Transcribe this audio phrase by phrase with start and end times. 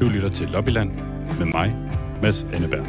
[0.00, 0.90] Du lytter til Lobbyland
[1.38, 1.76] med mig,
[2.22, 2.86] Mads Anneberg.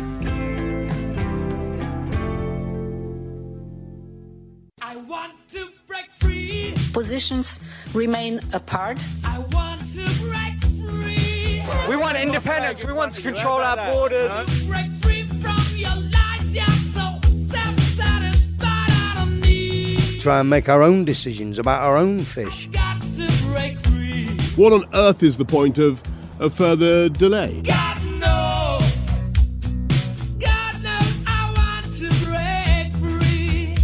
[4.81, 6.73] I want to break free.
[6.93, 7.63] Positions
[7.95, 9.05] remain apart.
[9.23, 11.61] I want to break free.
[11.89, 12.87] We want independence.
[12.87, 14.31] We want to control our borders.
[14.67, 16.55] Break free from your lies.
[16.55, 17.07] You're so
[17.53, 18.91] self-satisfied.
[19.07, 20.21] I don't need.
[20.21, 22.69] try and make our own decisions about our own fish.
[22.71, 24.27] Got to break free.
[24.55, 26.10] What on earth is the point of
[26.41, 27.51] a further delay?
[27.63, 28.83] God knows.
[30.39, 33.75] God knows I want to break free.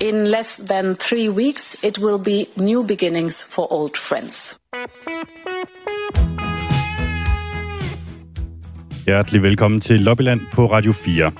[0.00, 4.58] In less than three weeks, it will be new beginnings for old friends.
[9.06, 11.32] Hjertelig velkommen til Lobbyland på Radio 4.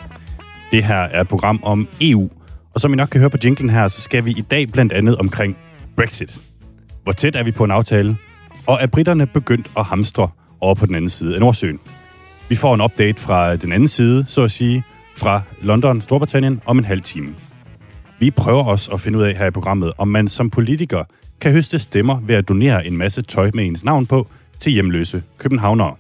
[0.71, 2.29] Det her er et program om EU,
[2.75, 4.93] og som I nok kan høre på jinglen her, så skal vi i dag blandt
[4.93, 5.57] andet omkring
[5.97, 6.39] Brexit.
[7.03, 8.17] Hvor tæt er vi på en aftale?
[8.67, 10.29] Og er britterne begyndt at hamstre
[10.61, 11.81] over på den anden side af Nordsøen?
[12.49, 14.85] Vi får en update fra den anden side, så at sige,
[15.17, 17.35] fra London, Storbritannien, om en halv time.
[18.19, 21.05] Vi prøver også at finde ud af her i programmet, om man som politiker
[21.41, 24.29] kan høste stemmer ved at donere en masse tøj med ens navn på
[24.61, 25.95] til hjemløse københavnere.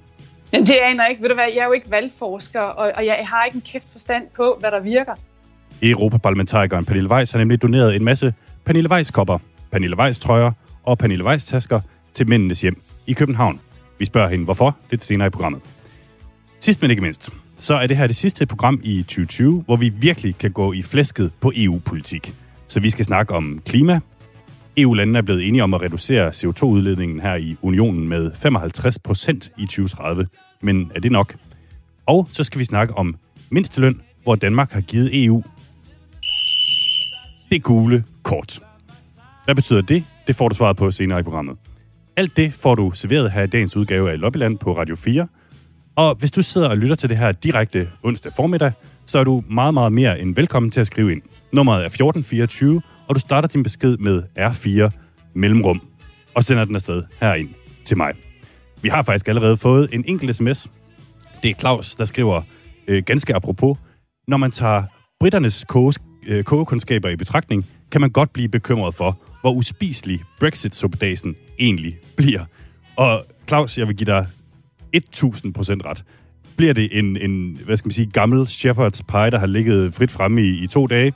[0.53, 1.23] Jamen, det aner jeg ikke.
[1.23, 3.87] Ved du hvad, jeg er jo ikke valgforsker, og, og jeg har ikke en kæft
[3.93, 5.15] forstand på, hvad der virker.
[5.83, 9.39] Europaparlamentarikeren Pernille Weiss har nemlig doneret en masse Pernille Weiss-kopper,
[9.73, 10.53] Pernille Weiss-trøjer
[10.85, 11.81] og Pernille Weiss-tasker
[12.17, 13.61] til mændenes hjem i København.
[13.99, 15.61] Vi spørger hende, hvorfor, lidt senere i programmet.
[16.61, 19.89] Sidst men ikke mindst, så er det her det sidste program i 2020, hvor vi
[19.89, 22.35] virkelig kan gå i flæsket på EU-politik.
[22.69, 24.01] Så vi skal snakke om klima.
[24.77, 29.67] EU-landene er blevet enige om at reducere CO2-udledningen her i unionen med 55 procent i
[29.67, 30.27] 2030.
[30.61, 31.35] Men er det nok?
[32.07, 33.17] Og så skal vi snakke om
[33.51, 35.45] mindsteløn, hvor Danmark har givet EU
[37.51, 38.61] det gule kort.
[39.45, 40.05] Hvad betyder det?
[40.27, 41.57] Det får du svaret på senere i programmet.
[42.19, 45.29] Alt det får du serveret her i dagens udgave af Lobbyland på Radio 4.
[45.97, 48.73] Og hvis du sidder og lytter til det her direkte onsdag formiddag,
[49.07, 51.23] så er du meget, meget mere end velkommen til at skrive ind.
[51.53, 54.91] Nummeret er 1424, og du starter din besked med R4
[55.35, 55.81] mellemrum,
[56.35, 57.49] og sender den afsted herind
[57.85, 58.13] til mig.
[58.83, 60.71] Vi har faktisk allerede fået en enkelt sms.
[61.43, 62.43] Det er Claus, der skriver
[62.89, 63.79] øh, ganske apropos,
[64.29, 64.83] når man tager
[65.21, 65.93] britternes koge,
[66.27, 72.45] øh, kogekundskaber i betragtning, kan man godt blive bekymret for, hvor uspiselig Brexit-suppedasen egentlig bliver.
[72.97, 74.27] Og Claus, jeg vil give dig
[74.97, 75.01] 1000%
[75.85, 76.05] ret.
[76.57, 80.11] Bliver det en, en hvad skal man sige, gammel shepherd's pie, der har ligget frit
[80.11, 81.13] fremme i, i to dage,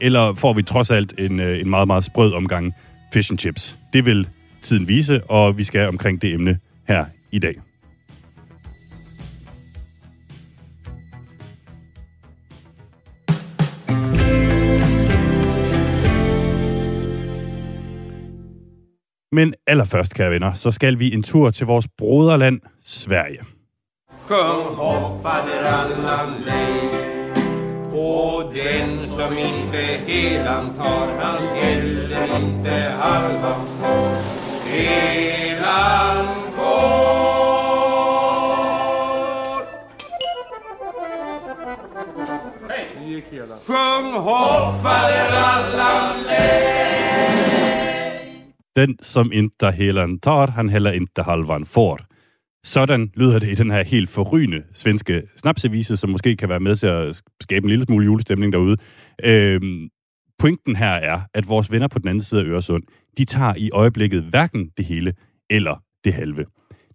[0.00, 2.72] eller får vi trods alt en, øh, en meget, meget sprød omgang
[3.12, 3.76] fish and chips?
[3.92, 4.28] Det vil
[4.62, 6.58] tiden vise, og vi skal omkring det emne
[6.88, 7.54] her i dag.
[19.34, 23.38] Men allerførst, kære venner, så skal vi en tur til vores broderland, Sverige.
[24.28, 27.04] Kung hoppade rallan lej
[27.92, 34.16] Och den som inte helan tar han heller inte halvan får
[34.70, 37.24] Helan går.
[43.66, 46.14] Sjung hoppade rallan
[48.76, 52.06] den, som inte helan tar, han heller inte halvan får.
[52.64, 56.76] Sådan lyder det i den her helt forrygende svenske snapsevise, som måske kan være med
[56.76, 58.76] til at skabe en lille smule julestemning derude.
[59.24, 59.88] Øhm,
[60.38, 62.82] pointen her er, at vores venner på den anden side af Øresund,
[63.18, 65.14] de tager i øjeblikket hverken det hele
[65.50, 66.46] eller det halve.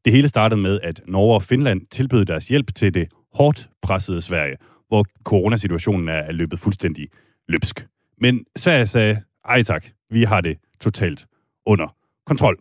[0.06, 4.22] Det hele startede med, at Norge og Finland tilbød deres hjælp til det hårdt pressede
[4.22, 4.58] Sverige,
[4.88, 7.08] hvor coronasituationen er er løbet fuldstændig
[7.48, 7.88] løbsk.
[8.22, 11.26] Men Sverige sagde, ej tak, vi har det totalt
[11.74, 11.88] under
[12.26, 12.58] kontrol.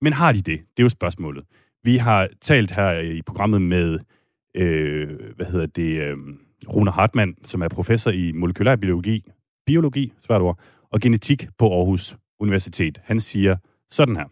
[0.00, 0.58] Men har de det?
[0.74, 1.44] Det er jo spørgsmålet.
[1.82, 3.98] Vi har talt her i programmet med,
[4.54, 6.16] øh, hvad hedder det, øh,
[6.74, 9.24] Rune Hartmann, som er professor i molekylær biologi,
[9.66, 10.58] biologi, svært ord,
[10.92, 13.00] og genetik på Aarhus Universitet.
[13.04, 13.56] Han siger
[13.90, 14.28] sådan her.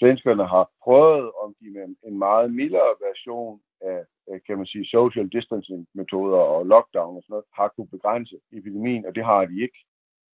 [0.00, 3.98] svenskerne har prøvet, om de med en- meget mildere version af,
[4.30, 8.34] øh, kan man sige, social distancing metoder og lockdown og sådan noget, har kunne begrænse
[8.58, 9.78] epidemien, og det har de ikke.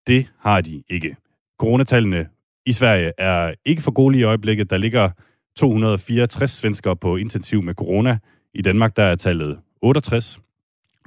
[0.06, 1.16] Det har de ikke.
[1.60, 2.28] Coronatallene
[2.66, 4.70] i Sverige er ikke for gode lige i øjeblikket.
[4.70, 5.10] Der ligger
[5.56, 8.18] 264 svenskere på intensiv med corona.
[8.54, 10.40] I Danmark der er tallet 68.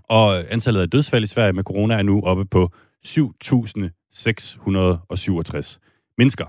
[0.03, 2.71] Og antallet af dødsfald i Sverige med corona er nu oppe på
[3.07, 5.79] 7.667
[6.17, 6.45] mennesker.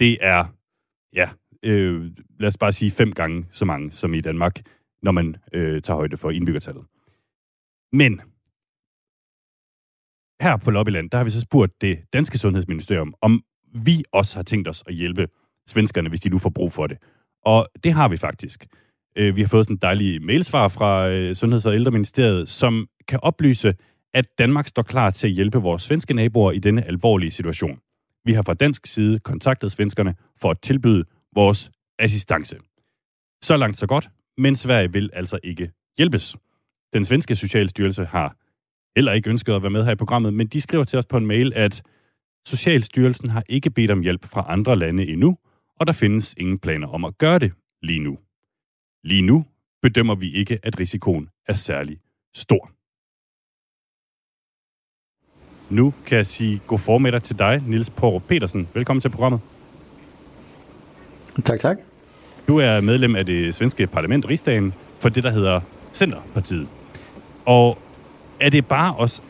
[0.00, 0.44] Det er,
[1.12, 1.28] ja,
[1.62, 2.10] øh,
[2.40, 4.62] lad os bare sige fem gange så mange som i Danmark,
[5.02, 6.84] når man øh, tager højde for indbyggertallet.
[7.92, 8.20] Men
[10.40, 14.42] her på Lobbyland, der har vi så spurgt det danske sundhedsministerium, om vi også har
[14.42, 15.28] tænkt os at hjælpe
[15.66, 16.98] svenskerne, hvis de nu får brug for det.
[17.44, 18.66] Og det har vi faktisk.
[19.16, 23.18] Øh, vi har fået sådan en dejlig mailsvar fra øh, Sundheds- og Ældreministeriet, som kan
[23.22, 23.74] oplyse,
[24.14, 27.78] at Danmark står klar til at hjælpe vores svenske naboer i denne alvorlige situation.
[28.24, 31.04] Vi har fra dansk side kontaktet svenskerne for at tilbyde
[31.34, 32.56] vores assistance.
[33.42, 36.36] Så langt så godt, men Sverige vil altså ikke hjælpes.
[36.92, 38.36] Den svenske socialstyrelse har
[38.96, 41.16] heller ikke ønsket at være med her i programmet, men de skriver til os på
[41.16, 41.82] en mail, at
[42.48, 45.38] Socialstyrelsen har ikke bedt om hjælp fra andre lande endnu,
[45.80, 47.52] og der findes ingen planer om at gøre det
[47.82, 48.18] lige nu.
[49.04, 49.44] Lige nu
[49.82, 51.98] bedømmer vi ikke, at risikoen er særlig
[52.34, 52.70] stor.
[55.74, 58.68] Nu kan jeg sige god formiddag til dig, Nils Porup Petersen.
[58.74, 59.40] Velkommen til programmet.
[61.44, 61.78] Tak, tak.
[62.48, 65.60] Du er medlem af det svenske parlament, Rigsdagen, for det, der hedder
[65.92, 66.68] Centerpartiet.
[67.44, 67.78] Og
[68.40, 69.22] er det bare os,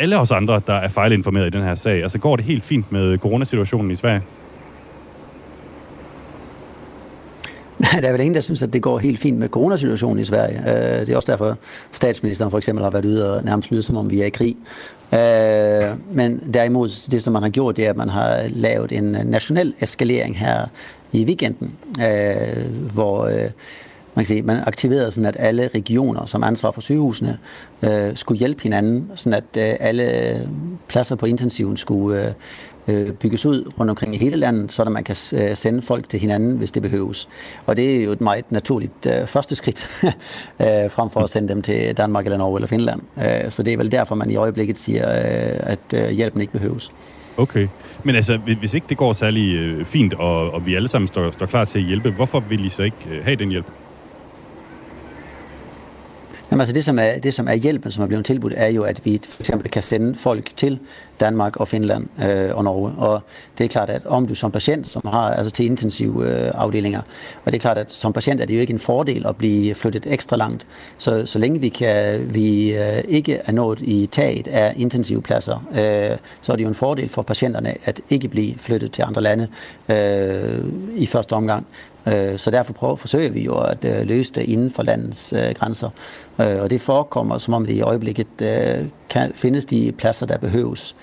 [0.00, 2.02] alle os andre, der er fejlinformeret i den her sag?
[2.02, 4.22] Altså går det helt fint med coronasituationen i Sverige?
[7.78, 10.24] Nej, der er vel ingen, der synes, at det går helt fint med coronasituationen i
[10.24, 10.58] Sverige.
[10.58, 11.56] Øh, det er også derfor,
[11.92, 14.56] statsministeren for eksempel har været ude og nærmest lyde, som om vi er i krig.
[15.14, 19.14] Øh, men derimod, det som man har gjort, det er, at man har lavet en
[19.14, 20.66] øh, national eskalering her
[21.12, 21.72] i weekenden,
[22.92, 23.30] hvor
[24.20, 27.38] man kan sige, man aktiverede sådan, at alle regioner, som ansvar for sygehusene,
[27.82, 30.04] øh, skulle hjælpe hinanden, sådan at øh, alle
[30.88, 32.34] pladser på intensiven skulle
[32.88, 35.82] øh, øh bygges ud rundt omkring i hele landet, så at man kan øh, sende
[35.82, 37.28] folk til hinanden, hvis det behøves.
[37.66, 41.48] Og det er jo et meget naturligt øh, første skridt, øh, frem for at sende
[41.48, 43.00] dem til Danmark eller Norge eller Finland.
[43.18, 46.52] Øh, så det er vel derfor, man i øjeblikket siger, øh, at øh, hjælpen ikke
[46.52, 46.92] behøves.
[47.36, 47.68] Okay.
[48.04, 51.30] Men altså, hvis ikke det går særlig øh, fint, og, og vi alle sammen står,
[51.30, 53.66] står klar til at hjælpe, hvorfor vil I så ikke øh, have den hjælp?
[56.50, 58.82] Jamen, altså det, som er, det, som er hjælpen, som er blevet tilbudt, er jo,
[58.82, 60.78] at vi for eksempel kan sende folk til
[61.20, 62.92] Danmark og Finland øh, og Norge.
[62.98, 63.20] Og
[63.58, 67.00] det er klart, at om du som patient, som har altså til intensive øh, afdelinger,
[67.44, 69.74] og det er klart, at som patient er det jo ikke en fordel at blive
[69.74, 70.66] flyttet ekstra langt.
[70.98, 75.64] Så, så længe vi, kan, vi øh, ikke er nået i taget af intensive pladser,
[75.70, 79.22] øh, så er det jo en fordel for patienterne at ikke blive flyttet til andre
[79.22, 79.48] lande
[79.88, 80.64] øh,
[80.96, 81.66] i første omgang.
[82.06, 85.54] Øh, Så derfor prøver, forsøger vi jo at øh, løse det inden for landets øh,
[85.54, 85.90] grænser.
[86.40, 90.38] Øh, Og det forekommer, som om det i øjeblikket øh, kan findes de pladser, der
[90.38, 90.96] behøves.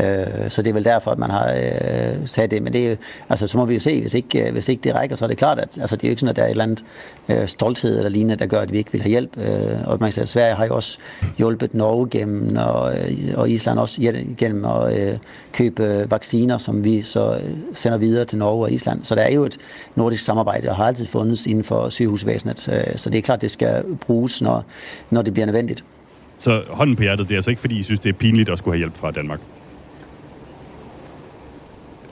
[0.00, 2.62] Øh, Så det er vel derfor, at man har øh, sat det.
[2.62, 2.98] Men det
[3.28, 5.28] altså, så må vi jo se, hvis ikke, øh, hvis ikke det rækker, så er
[5.28, 6.84] det klart, at altså, det er jo ikke sådan, at der er et eller andet
[7.28, 9.30] øh, stolthed eller lignende, der gør, at vi ikke vil have hjælp.
[9.38, 10.98] Øh, Og man kan sige, at Sverige har jo også
[11.38, 15.18] hjulpet Norge gennem, og, øh, og Island også gennem at øh,
[15.52, 17.40] købe øh, vacciner, som vi så
[17.74, 19.04] sender videre til Norge og Island.
[19.04, 19.58] Så der er jo et
[19.94, 22.68] nordisk samarbejde, og har altid fundet inden for sygehusvæsenet.
[22.72, 24.64] Øh, Så det er klart, det skal bruges, når,
[25.10, 25.84] når det bliver nødvendigt.
[26.38, 28.58] Så hånden på hjertet, det er altså ikke, fordi I synes, det er pinligt at
[28.58, 29.40] skulle have hjælp fra Danmark.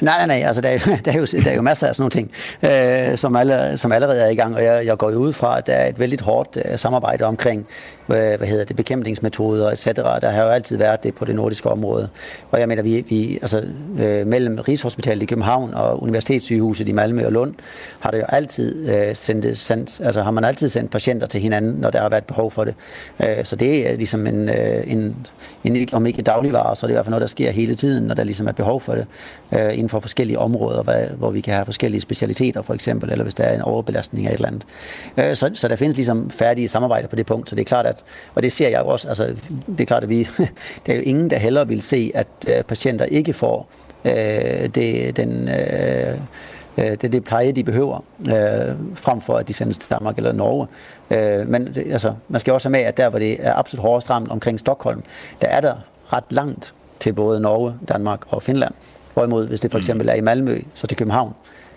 [0.00, 0.46] Nej, nej, nej.
[0.46, 2.30] Altså, der, er der, er jo, der er jo masser af sådan nogle ting,
[3.10, 5.58] øh, som, alle, som allerede er i gang, og jeg, jeg går jo ud fra,
[5.58, 7.66] at der er et vældig hårdt øh, samarbejde omkring
[8.10, 9.86] øh, hvad hedder det, bekæmpningsmetoder, etc.
[9.94, 12.08] Der har jo altid været det på det nordiske område.
[12.50, 13.64] Og jeg mener, vi, vi altså,
[13.98, 17.54] øh, mellem Rigshospitalet i København og Universitetssygehuset i Malmø og Lund,
[18.00, 21.72] har det jo altid øh, sendt, sendt, altså har man altid sendt patienter til hinanden,
[21.72, 22.74] når der har været behov for det.
[23.20, 25.26] Øh, så det er ligesom en, øh, en,
[25.64, 28.04] en, om ikke dagligvarer, så er det i hvert fald noget, der sker hele tiden,
[28.04, 29.06] når der ligesom er behov for det,
[29.54, 33.34] øh, for forskellige områder, hvor, hvor vi kan have forskellige specialiteter for eksempel, eller hvis
[33.34, 34.66] der er en overbelastning af et eller andet.
[35.16, 37.86] Øh, så, så der findes ligesom færdige samarbejder på det punkt, så det er klart,
[37.86, 38.04] at,
[38.34, 40.28] og det ser jeg jo også, altså det er klart, at vi,
[40.86, 43.68] der er jo ingen, der heller vil se, at øh, patienter ikke får
[44.04, 46.18] øh, det, den, øh,
[46.78, 50.16] øh, det, er det pleje, de behøver, øh, frem for at de sendes til Danmark
[50.16, 50.66] eller Norge.
[51.10, 53.82] Øh, men det, altså, man skal også have med, at der, hvor det er absolut
[53.82, 55.02] hårdest ramt omkring Stockholm,
[55.40, 55.74] der er der
[56.12, 58.74] ret langt til både Norge, Danmark og Finland.
[59.14, 61.34] Hvorimod, hvis det for eksempel er i Malmø, så til København,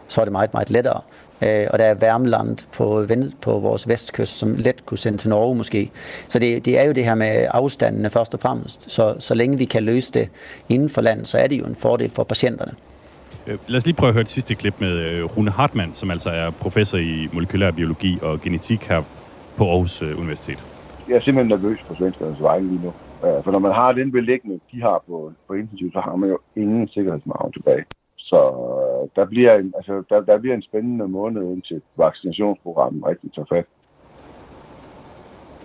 [0.08, 1.02] så er det meget, meget lettere.
[1.42, 3.06] Øh, og der er Værmland på,
[3.42, 5.92] på vores vestkyst, som let kunne sende til Norge måske.
[6.28, 8.92] Så det, det er jo det her med afstandene først og fremmest.
[8.92, 10.30] Så, så længe vi kan løse det
[10.70, 12.72] inden for landet, så er det jo en fordel for patienterne.
[13.48, 16.12] Øh, Lad os lige prøve at høre et sidste klip med øh, Rune Hartmann, som
[16.12, 19.02] altså er professor i molekylær biologi og genetik her
[19.58, 20.60] på Aarhus øh, Universitet.
[21.10, 22.94] Jeg er simpelthen nervøs på svenskernes vegne lige nu.
[23.26, 26.30] Øh, For når man har den belægning, de har på, på intensiv, så har man
[26.30, 27.86] jo ingen sikkerhedsmargen tilbage.
[28.18, 33.34] Så øh, der bliver, en, altså, der, der bliver en spændende måned indtil vaccinationsprogrammet rigtig
[33.34, 33.66] tager fat.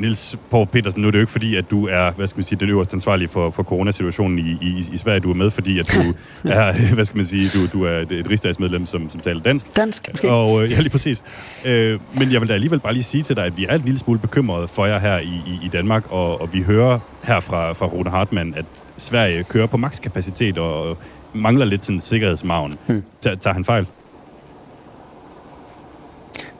[0.00, 2.44] Nils Poul Petersen, nu er det jo ikke fordi, at du er, hvad skal man
[2.44, 5.20] sige, den øverste ansvarlige for, for coronasituationen i, i, i Sverige.
[5.20, 6.14] Du er med, fordi at du
[6.48, 9.76] er, hvad skal man sige, du, du er et, et rigsdagsmedlem, som, som taler dansk.
[9.76, 10.30] Dansk, måske.
[10.30, 11.22] Og, øh, ja, lige præcis.
[11.66, 13.82] Øh, men jeg vil da alligevel bare lige sige til dig, at vi er en
[13.84, 17.40] lille smule bekymrede for jer her i, i, i Danmark, og, og vi hører her
[17.40, 18.64] fra, fra Rune Hartmann, at
[18.96, 20.98] Sverige kører på makskapacitet og
[21.34, 22.74] mangler lidt sådan sikkerhedsmagen.
[22.86, 23.02] Hmm.
[23.20, 23.86] Tager han fejl?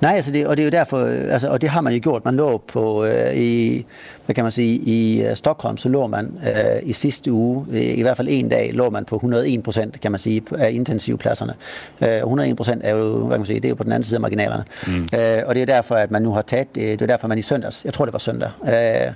[0.01, 2.01] Nej, altså det, og det er jo derfor, øh, altså, og det har man jo
[2.03, 2.25] gjort.
[2.25, 3.87] Man lå på, øh, i,
[4.29, 8.03] hvad kan man sige, i uh, Stockholm, så lå man øh, i sidste uge, i,
[8.03, 11.55] hvert fald en dag, lå man på 101 procent, kan man sige, af intensivpladserne.
[12.03, 14.05] Øh, 101 procent er jo, hvad kan man sige, det er jo på den anden
[14.05, 14.65] side af marginalerne.
[14.87, 14.93] Mm.
[15.19, 17.39] Øh, og det er derfor, at man nu har taget, det, det er derfor, man
[17.39, 19.13] i søndags, jeg tror det var søndag, øh,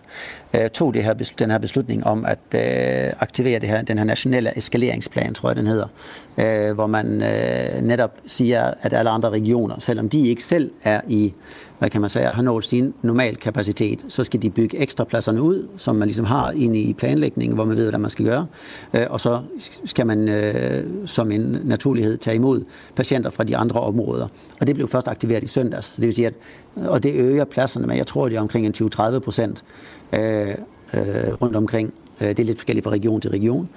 [0.62, 4.04] øh, tog det her, den her beslutning om at øh, aktivere det her, den her
[4.04, 5.86] nationelle eskaleringsplan, tror jeg den hedder,
[6.38, 11.00] øh, hvor man øh, netop siger, at alle andre regioner, selvom de ikke selv er
[11.08, 11.32] i,
[11.82, 15.42] hvad kan man sige, har nået sin normal kapacitet, så skal de bygge ekstra pladserne
[15.42, 18.46] ud, som man ligesom har inde i planlægningen, hvor man ved, hvad man skal gøre.
[18.94, 19.40] Øh, og så
[19.84, 22.64] skal man øh, som en naturlighed tage imod
[22.96, 24.28] patienter fra de andre områder.
[24.60, 25.92] Og det blev først aktiveret i søndags.
[25.96, 26.34] Det vil sige, at,
[26.76, 29.64] og det øger pladserne med, jeg tror, det er omkring en 20-30 procent
[30.12, 30.54] øh, øh,
[31.42, 31.94] rundt omkring.
[32.20, 33.68] Øh, det er lidt forskelligt fra region til region.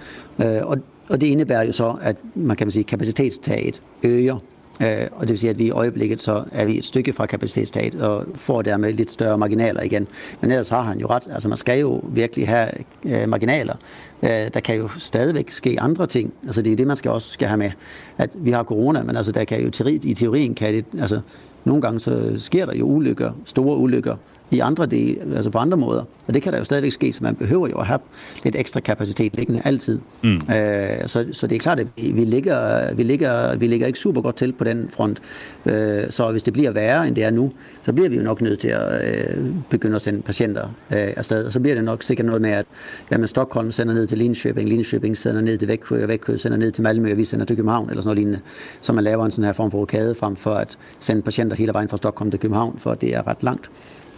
[0.42, 0.78] Øh, og,
[1.10, 4.38] og det indebærer jo så, at man kan man sige, kapacitetstaget øger.
[4.82, 7.26] Øh, Og det vil sige, at vi i øjeblikket så er vi et stykke fra
[7.26, 10.08] kapacitetstaget og får dermed lidt større marginaler igen.
[10.42, 11.24] Men ellers har han jo ret.
[11.34, 12.70] Altså man skal jo virkelig have
[13.06, 13.76] øh, marginaler.
[14.24, 16.34] Øh, Der kan jo stadigvæk ske andre ting.
[16.46, 17.72] Altså det er det, man skal også skal have med.
[18.18, 21.20] At vi har corona, men altså der kan jo teori, i teorien kan det, altså
[21.66, 24.16] nogle gange så sker der jo ulykker, store ulykker,
[24.52, 26.04] i andre del, altså på andre måder.
[26.28, 28.00] Og det kan der jo stadigvæk ske, så man behøver jo at have
[28.44, 30.00] lidt ekstra kapacitet liggende altid.
[30.24, 30.34] Mm.
[30.34, 34.00] Øh, så, så det er klart, at vi, vi, ligger, vi, ligger, vi ligger ikke
[34.00, 35.22] super godt til på den front.
[35.66, 37.52] Øh, så hvis det bliver værre, end det er nu,
[37.86, 41.46] så bliver vi jo nok nødt til at øh, begynde at sende patienter øh, afsted.
[41.46, 42.66] Og så bliver det nok sikkert noget med, at
[43.12, 46.72] jamen, Stockholm sender ned til Linköping, Linköping sender ned til Växjö, og Växjö sender ned
[46.72, 48.40] til Malmø, og vi sender til København, eller sådan noget lignende.
[48.82, 51.74] Så man laver en sådan her form for rokade frem for at sende patienter hele
[51.74, 53.70] vejen fra Stockholm til København, for det er ret langt.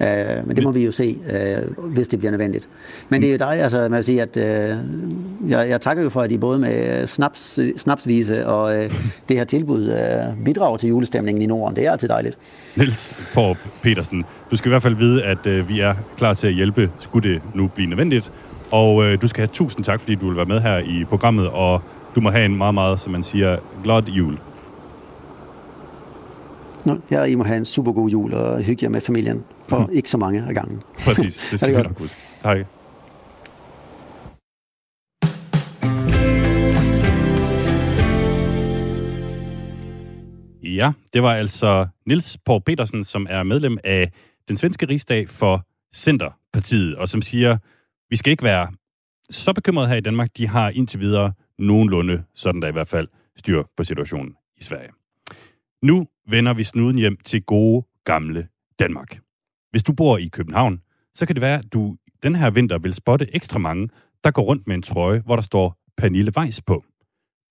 [0.01, 2.69] Øh, men det må vi jo se, øh, hvis det bliver nødvendigt.
[3.09, 4.77] Men det er jo dig, altså man vil sige, at øh,
[5.49, 8.91] jeg, jeg takker jo for, at I både med snaps, snapsvise og øh,
[9.29, 11.75] det her tilbud øh, bidrager til julestemningen i Norden.
[11.75, 12.37] Det er altid dejligt.
[12.75, 16.47] Niels Forp Petersen, du skal i hvert fald vide, at øh, vi er klar til
[16.47, 18.31] at hjælpe, skulle det nu blive nødvendigt.
[18.71, 21.47] Og øh, du skal have tusind tak, fordi du vil være med her i programmet,
[21.47, 21.81] og
[22.15, 24.37] du må have en meget, meget, som man siger, glad jul.
[26.85, 29.93] Nå, ja, I må have en super god jul og hygge jer med familien, og
[29.93, 30.81] ikke så mange af gangen.
[31.05, 32.15] Præcis, det skal vi nok huske.
[32.43, 32.65] Hej.
[40.63, 44.11] Ja, det var altså Nils På Petersen, som er medlem af
[44.47, 47.57] den svenske rigsdag for Centerpartiet, og som siger,
[48.09, 48.71] vi skal ikke være
[49.29, 50.29] så bekymrede her i Danmark.
[50.37, 53.07] De har indtil videre nogenlunde, sådan der i hvert fald,
[53.37, 54.89] styr på situationen i Sverige.
[55.83, 58.47] Nu vender vi snuden hjem til gode, gamle
[58.79, 59.19] Danmark.
[59.77, 60.81] Hvis du bor i København,
[61.15, 63.89] så kan det være, at du den her vinter vil spotte ekstra mange,
[64.23, 66.83] der går rundt med en trøje, hvor der står Pernille Weiss på.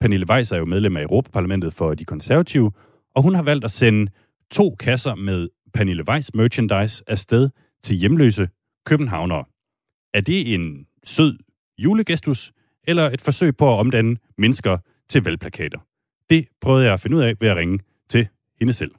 [0.01, 2.73] Pernille Weiss er jo medlem af Europaparlamentet for de konservative,
[3.15, 4.13] og hun har valgt at sende
[4.51, 7.51] to kasser med Pernille Weiss merchandise afsted
[7.83, 8.49] til hjemløse
[8.87, 9.45] københavnere.
[10.15, 11.39] Er det en sød
[11.79, 12.53] julegestus,
[12.85, 14.79] eller et forsøg på at omdanne mennesker
[15.09, 15.79] til valgplakater?
[16.31, 17.79] Det prøvede jeg at finde ud af ved at ringe
[18.09, 18.29] til
[18.61, 18.91] hende selv.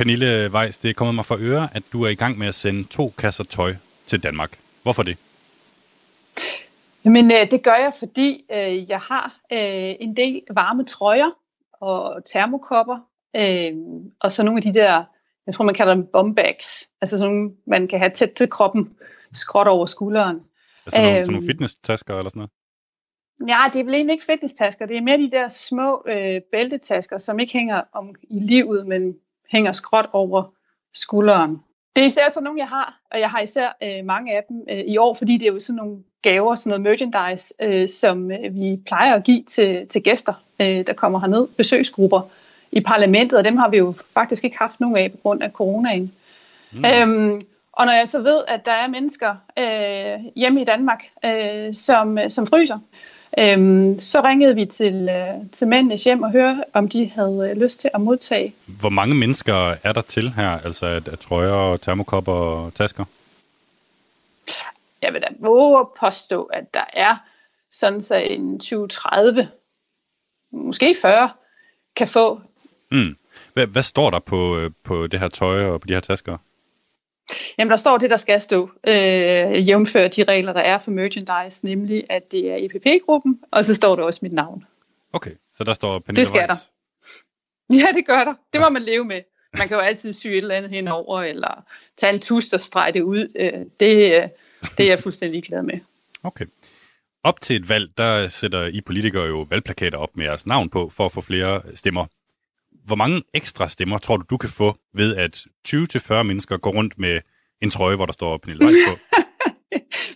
[0.00, 2.54] Pernille Weiss, det er kommet mig for øre, at du er i gang med at
[2.54, 3.74] sende to kasser tøj
[4.06, 4.58] til Danmark.
[4.82, 5.18] Hvorfor det?
[7.04, 11.30] Men øh, det gør jeg, fordi øh, jeg har øh, en del varme trøjer
[11.72, 12.98] og termokopper,
[13.36, 13.72] øh,
[14.20, 15.04] og så nogle af de der,
[15.46, 18.90] jeg tror man kalder dem bombags, altså sådan nogle, man kan have tæt til kroppen,
[19.32, 20.40] skråt over skulderen.
[20.86, 21.24] Altså nogle, Øhm.
[21.24, 22.50] sådan nogle fitness-tasker eller sådan noget?
[23.48, 27.18] Ja, det er vel egentlig ikke fitnesstasker, det er mere de der små øh, bæltetasker,
[27.18, 29.14] som ikke hænger om i livet, men
[29.50, 30.44] hænger skråt over
[30.94, 31.58] skulderen.
[31.96, 34.64] Det er især sådan nogle, jeg har, og jeg har især øh, mange af dem
[34.70, 38.30] øh, i år, fordi det er jo sådan nogle gaver, sådan noget merchandise, øh, som
[38.30, 42.20] øh, vi plejer at give til, til gæster, øh, der kommer herned, besøgsgrupper
[42.72, 45.50] i parlamentet, og dem har vi jo faktisk ikke haft nogen af på grund af
[45.50, 46.12] coronaen.
[46.72, 46.84] Mm.
[46.84, 47.40] Øhm,
[47.72, 52.18] og når jeg så ved, at der er mennesker øh, hjemme i Danmark, øh, som,
[52.28, 52.78] som fryser,
[53.38, 57.62] øhm, så ringede vi til, øh, til mændenes hjem og hørte, om de havde øh,
[57.62, 58.54] lyst til at modtage.
[58.66, 60.50] Hvor mange mennesker er der til her?
[60.50, 63.04] Altså at, at trøjer, termokopper og tasker?
[65.02, 67.16] Jeg vil da våge at påstå, at der er
[67.72, 69.46] sådan så en 20-30,
[70.52, 71.30] måske 40,
[71.96, 72.40] kan få.
[72.90, 73.16] Mm.
[73.52, 76.36] Hvad, hvad står der på, øh, på det her tøj og på de her tasker?
[77.58, 81.64] Jamen, der står det, der skal stå, øh, jævnfør de regler, der er for merchandise,
[81.64, 84.64] nemlig at det er EPP-gruppen, og så står der også mit navn.
[85.12, 86.70] Okay, så der står Pernille Det skal Weiss.
[87.70, 88.34] Ja, det gør der.
[88.52, 89.20] Det må man leve med.
[89.58, 91.64] Man kan jo altid sy et eller andet henover, eller
[91.96, 93.32] tage en tus og strege det ud.
[93.36, 94.28] Øh, Det, øh,
[94.78, 95.78] det er jeg fuldstændig glad med.
[96.22, 96.44] Okay.
[97.24, 100.90] Op til et valg, der sætter I politikere jo valgplakater op med jeres navn på,
[100.94, 102.06] for at få flere stemmer.
[102.84, 106.98] Hvor mange ekstra stemmer tror du, du kan få ved, at 20-40 mennesker går rundt
[106.98, 107.20] med
[107.62, 108.98] en trøje, hvor der står Pernille Weiss på?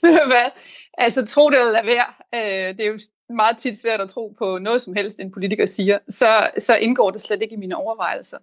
[0.30, 0.50] Hvad?
[0.98, 2.06] Altså, tro det eller lad være.
[2.34, 5.66] Øh, det er jo meget tit svært at tro på noget som helst, en politiker
[5.66, 5.98] siger.
[6.08, 8.38] Så, så indgår det slet ikke i mine overvejelser.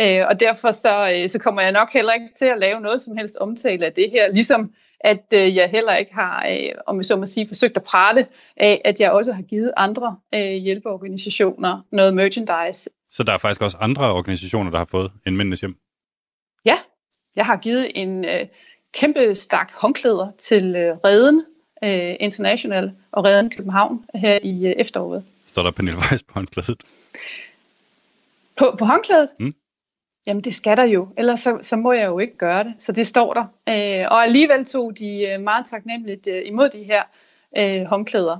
[0.00, 3.00] Øh, og derfor så, øh, så kommer jeg nok heller ikke til at lave noget
[3.00, 4.32] som helst omtale af det her.
[4.32, 7.84] Ligesom at øh, jeg heller ikke har, øh, om jeg så må sige, forsøgt at
[7.84, 8.26] prale
[8.56, 12.90] af, at jeg også har givet andre øh, hjælpeorganisationer noget merchandise.
[13.14, 15.76] Så der er faktisk også andre organisationer, der har fået en Mændenes Hjem.
[16.64, 16.78] Ja,
[17.36, 18.46] jeg har givet en øh,
[18.92, 21.44] kæmpe stak håndklæder til øh, Reden
[21.84, 25.24] øh, International og Reden København her i øh, efteråret.
[25.46, 26.82] Står der Pernille Weiss på håndklædet?
[28.56, 29.28] På, på håndklædet?
[29.38, 29.54] Mm.
[30.26, 32.74] Jamen det skal der jo, ellers så, så må jeg jo ikke gøre det.
[32.78, 33.44] Så det står der.
[33.68, 37.02] Øh, og alligevel tog de øh, meget taknemmeligt øh, imod de her
[37.56, 38.38] øh, håndklæder.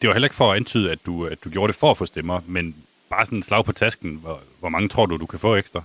[0.00, 1.96] Det var heller ikke for at antyde, at du, at du gjorde det for at
[1.96, 2.76] få stemmer, men
[3.10, 4.14] bare sådan en slag på tasken.
[4.14, 5.82] Hvor, hvor mange tror du, du kan få ekstra?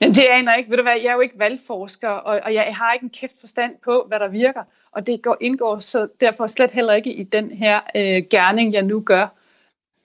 [0.00, 0.70] Men det aner jeg ikke.
[0.70, 3.40] Ved du hvad, jeg er jo ikke valgforsker, og, og jeg har ikke en kæft
[3.40, 4.62] forstand på, hvad der virker.
[4.92, 8.82] Og det går, indgår så derfor slet heller ikke i den her øh, gerning, jeg
[8.82, 9.26] nu gør.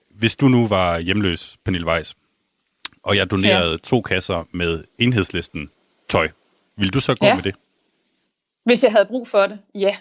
[0.08, 2.16] Hvis du nu var hjemløs, Pernille Weiss,
[3.02, 3.76] og jeg donerede ja.
[3.76, 5.70] to kasser med enhedslisten
[6.08, 6.28] tøj,
[6.76, 7.34] vil du så gå Ja.
[7.34, 7.54] med det?
[8.64, 9.96] Hvis jeg havde brug for det, ja.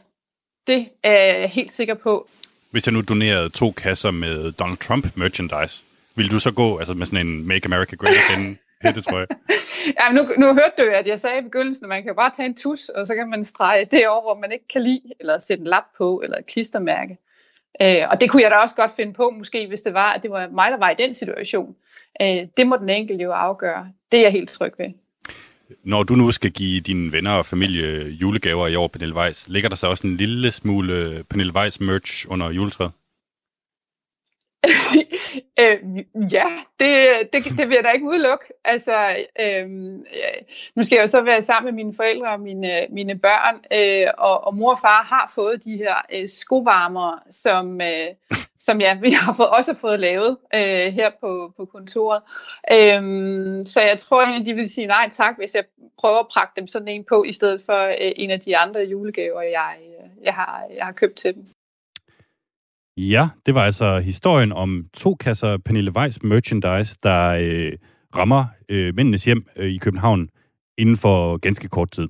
[0.67, 2.27] Det er jeg helt sikker på.
[2.75, 6.93] Hvis jeg nu donerede to kasser med Donald Trump merchandise, vil du så gå altså
[6.93, 9.27] med sådan en Make America Great Again hættetrøje?
[9.99, 12.13] Ja, nu, nu hørte du jo, at jeg sagde i begyndelsen, at man kan jo
[12.13, 14.81] bare tage en tus, og så kan man strege det over, hvor man ikke kan
[14.81, 17.17] lide, eller sætte en lap på, eller et klistermærke.
[17.81, 20.23] Øh, og det kunne jeg da også godt finde på, måske hvis det var, at
[20.23, 21.75] det var mig, der var i den situation.
[22.21, 23.87] Øh, det må den enkelte jo afgøre.
[24.11, 24.89] Det er jeg helt tryg ved.
[25.83, 29.69] Når du nu skal give dine venner og familie julegaver i år, Pernille Weiss, ligger
[29.69, 32.91] der så også en lille smule Pernille Weiss merch under juletræet?
[35.61, 35.77] øh,
[36.33, 36.45] ja,
[36.79, 36.89] det,
[37.33, 38.45] det, det vil jeg da ikke udelukke.
[38.63, 39.69] Altså, øh,
[40.75, 44.07] nu skal jeg jo så være sammen med mine forældre og mine, mine børn, øh,
[44.17, 48.07] og, og mor og far har fået de her øh, skovarmere, som, øh,
[48.59, 52.21] som ja, vi har fået, også fået lavet øh, her på, på kontoret.
[52.71, 53.01] Øh,
[53.65, 55.63] så jeg tror, egentlig, de vil sige nej tak, hvis jeg
[55.97, 58.81] prøver at prakke dem sådan en på, i stedet for øh, en af de andre
[58.81, 61.45] julegaver, jeg, øh, jeg, har, jeg har købt til dem.
[62.97, 67.73] Ja, det var altså historien om to kasser Pernille Weiss merchandise, der øh,
[68.17, 70.29] rammer øh, mændenes hjem øh, i København
[70.77, 72.07] inden for ganske kort tid.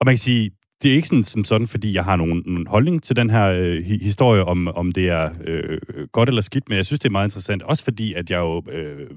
[0.00, 0.50] Og man kan sige,
[0.82, 3.46] det er ikke sådan, som sådan, fordi jeg har nogen, nogen holdning til den her
[3.46, 5.78] øh, historie, om, om det er øh,
[6.12, 8.62] godt eller skidt, men jeg synes, det er meget interessant, også fordi, at jeg jo
[8.70, 9.10] øh,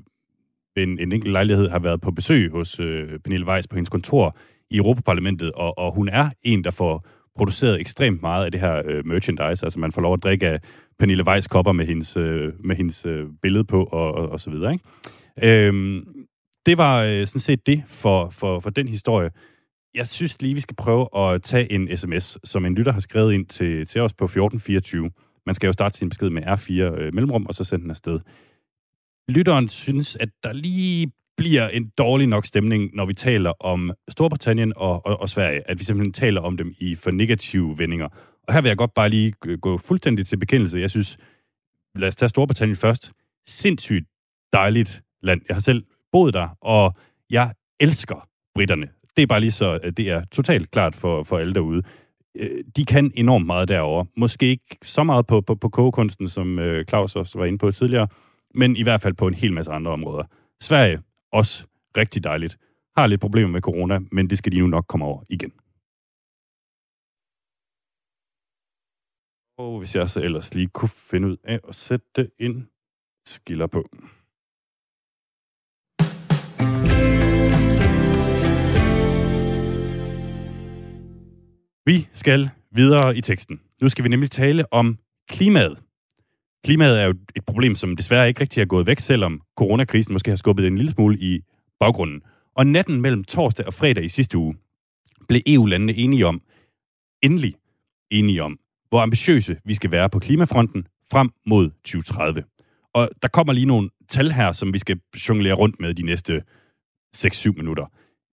[0.77, 4.37] en, en enkelt lejlighed har været på besøg hos øh, Pernille Weiss på hendes kontor
[4.69, 8.81] i Europaparlamentet, og, og hun er en, der får produceret ekstremt meget af det her
[8.85, 9.65] øh, merchandise.
[9.65, 10.59] Altså man får lov at drikke af
[10.99, 14.49] Pernille Weiss kopper med hendes, øh, med hendes øh, billede på og, og, og så
[14.49, 14.73] videre.
[14.73, 15.67] Ikke?
[15.67, 16.05] Øhm,
[16.65, 19.29] det var øh, sådan set det for, for, for den historie.
[19.93, 23.33] Jeg synes lige, vi skal prøve at tage en sms, som en lytter har skrevet
[23.33, 25.11] ind til, til os på 1424.
[25.45, 28.19] Man skal jo starte sin besked med R4 øh, mellemrum, og så sende den afsted.
[29.29, 34.73] Lytteren synes, at der lige bliver en dårlig nok stemning, når vi taler om Storbritannien
[34.75, 35.69] og, og, og Sverige.
[35.69, 38.07] At vi simpelthen taler om dem i for negative vendinger.
[38.47, 40.79] Og her vil jeg godt bare lige gå fuldstændig til bekendelse.
[40.79, 41.17] Jeg synes,
[41.95, 43.11] lad os tage Storbritannien først.
[43.47, 44.05] Sindssygt
[44.53, 45.41] dejligt land.
[45.47, 46.95] Jeg har selv boet der, og
[47.29, 48.89] jeg elsker britterne.
[49.17, 51.81] Det er bare lige så, det er totalt klart for, for alle derude.
[52.35, 54.05] Øh, de kan enormt meget derovre.
[54.17, 57.71] Måske ikke så meget på, på, på kogekunsten, som øh, Claus også var inde på
[57.71, 58.07] tidligere,
[58.53, 60.23] men i hvert fald på en hel masse andre områder.
[60.61, 60.99] Sverige,
[61.39, 61.67] også
[61.97, 62.57] rigtig dejligt.
[62.97, 65.51] Har lidt problemer med corona, men det skal de nu nok komme over igen.
[69.57, 72.69] Og hvis jeg så ellers lige kunne finde ud af at sætte en
[73.25, 73.81] skiller på.
[81.85, 83.61] Vi skal videre i teksten.
[83.81, 84.97] Nu skal vi nemlig tale om
[85.29, 85.84] klimaet.
[86.65, 90.31] Klimaet er jo et problem, som desværre ikke rigtig er gået væk, selvom coronakrisen måske
[90.31, 91.41] har skubbet en lille smule i
[91.79, 92.21] baggrunden.
[92.55, 94.55] Og natten mellem torsdag og fredag i sidste uge
[95.27, 96.41] blev EU-landene enige om,
[97.23, 97.55] endelig
[98.11, 102.43] enige om, hvor ambitiøse vi skal være på klimafronten frem mod 2030.
[102.93, 104.99] Og der kommer lige nogle tal her, som vi skal
[105.29, 106.43] jonglere rundt med de næste
[107.17, 107.85] 6-7 minutter.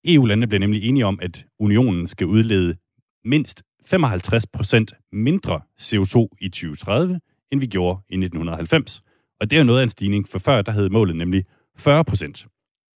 [0.04, 2.76] EU-landene blev nemlig enige om, at unionen skal udlede
[3.24, 7.20] mindst 55 procent mindre CO2 i 2030,
[7.52, 9.02] end vi gjorde i 1990.
[9.40, 11.44] Og det er jo noget af en stigning, for før der havde målet nemlig
[11.76, 12.46] 40 procent.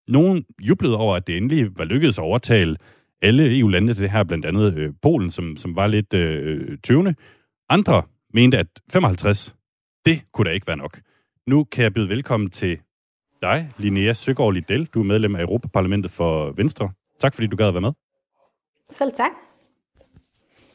[0.08, 2.78] Nogen jublede over, at det endelig var lykkedes at overtale
[3.22, 6.78] alle EU-landene til det her, blandt andet øh, Polen, som, som var lidt øh, øh
[6.84, 7.16] tøvende.
[7.70, 9.56] Andre mente, at 55,
[10.06, 11.00] det kunne da ikke være nok.
[11.48, 12.80] Nu kan jeg byde velkommen til
[13.42, 14.86] dig, Linnea Søgaard Liddell.
[14.86, 16.90] Du er medlem af Europaparlamentet for Venstre.
[17.20, 17.92] Tak fordi du gad at være med.
[18.90, 19.32] Selv tak.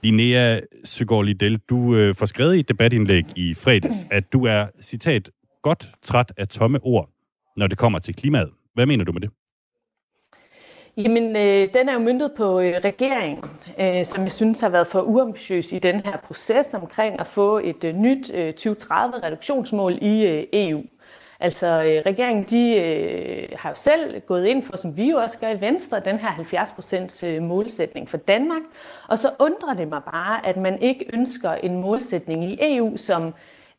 [0.03, 4.67] Linnea Søgaard Liddell, du øh, får skrevet i et debatindlæg i fredags, at du er,
[4.83, 5.31] citat,
[5.63, 7.09] godt træt af tomme ord,
[7.57, 8.51] når det kommer til klimaet.
[8.75, 9.31] Hvad mener du med det?
[10.97, 13.45] Jamen, øh, den er jo myndet på øh, regeringen,
[13.81, 17.59] øh, som jeg synes har været for uambitiøs i den her proces omkring at få
[17.59, 20.83] et øh, nyt øh, 2030-reduktionsmål i øh, EU.
[21.43, 25.39] Altså, øh, regeringen de, øh, har jo selv gået ind for, som vi jo også
[25.39, 28.63] gør i Venstre, den her 70% øh, målsætning for Danmark.
[29.09, 33.35] Og så undrer det mig bare, at man ikke ønsker en målsætning i EU, som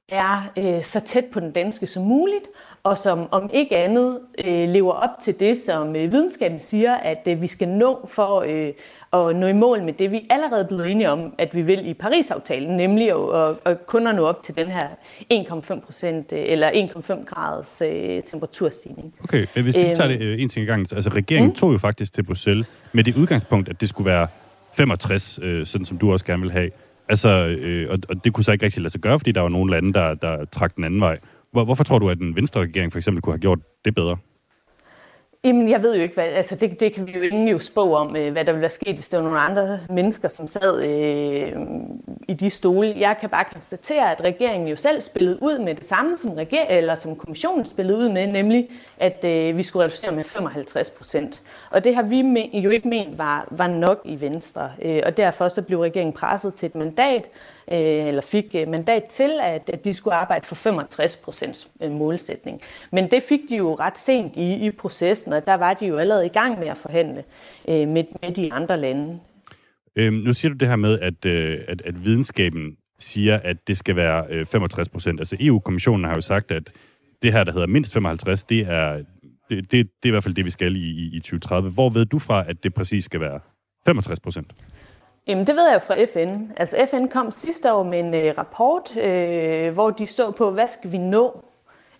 [0.09, 2.47] er øh, så tæt på den danske som muligt,
[2.83, 7.27] og som om ikke andet øh, lever op til det, som øh, videnskaben siger, at
[7.27, 8.73] øh, vi skal nå for øh,
[9.13, 11.87] at nå i mål med det, vi allerede er blevet enige om, at vi vil
[11.87, 14.87] i Paris-aftalen, nemlig at, at, at kun at nå op til den her
[15.33, 19.13] 1,5 procent eller 1,5 graders øh, temperaturstigning.
[19.23, 20.27] Okay, øh, hvis vi lige tager det Øhm.
[20.27, 20.79] øh, en ting i gang.
[20.93, 21.55] Altså, regeringen mm.
[21.55, 24.27] tog jo faktisk til Bruxelles med det udgangspunkt, at det skulle være
[24.73, 26.69] 65, øh, sådan som du også gerne vil have.
[27.09, 29.49] Altså, øh, og, og det kunne så ikke rigtig lade sig gøre, fordi der var
[29.49, 31.17] nogle lande, der, der trak den anden vej.
[31.51, 34.17] Hvor, hvorfor tror du, at en venstre regering for eksempel kunne have gjort det bedre?
[35.43, 37.95] Jamen, jeg ved jo ikke, hvad, altså det, det kan vi jo ingen jo spå
[37.95, 40.83] om, øh, hvad der ville være sket, hvis det var nogle andre mennesker, som sad
[40.83, 41.51] øh,
[42.27, 42.95] i de stole.
[42.97, 46.67] Jeg kan bare konstatere, at regeringen jo selv spillede ud med det samme, som, reger-
[46.69, 51.41] eller som kommissionen spillede ud med, nemlig at øh, vi skulle reducere med 55 procent.
[51.71, 52.19] Og det har vi
[52.59, 56.53] jo ikke ment var, var nok i Venstre, øh, og derfor så blev regeringen presset
[56.53, 57.29] til et mandat,
[57.71, 61.91] Øh, eller fik øh, mandat til, at, at de skulle arbejde for 65 procents øh,
[61.91, 62.61] målsætning.
[62.91, 65.97] Men det fik de jo ret sent i, i processen, og der var de jo
[65.97, 67.23] allerede i gang med at forhandle
[67.67, 69.19] øh, med, med de andre lande.
[69.95, 73.77] Øhm, nu siger du det her med, at, øh, at, at videnskaben siger, at det
[73.77, 75.19] skal være øh, 65 procent.
[75.19, 76.71] Altså EU-kommissionen har jo sagt, at
[77.21, 79.03] det her, der hedder mindst 55, det er,
[79.49, 81.71] det, det, det er i hvert fald det, vi skal i, i, i 2030.
[81.71, 83.39] Hvor ved du fra, at det præcis skal være
[83.85, 84.53] 65 procent?
[85.27, 86.51] Jamen, det ved jeg jo fra FN.
[86.57, 90.67] Altså, FN kom sidste år med en øh, rapport, øh, hvor de så på, hvad
[90.67, 91.43] skal vi nå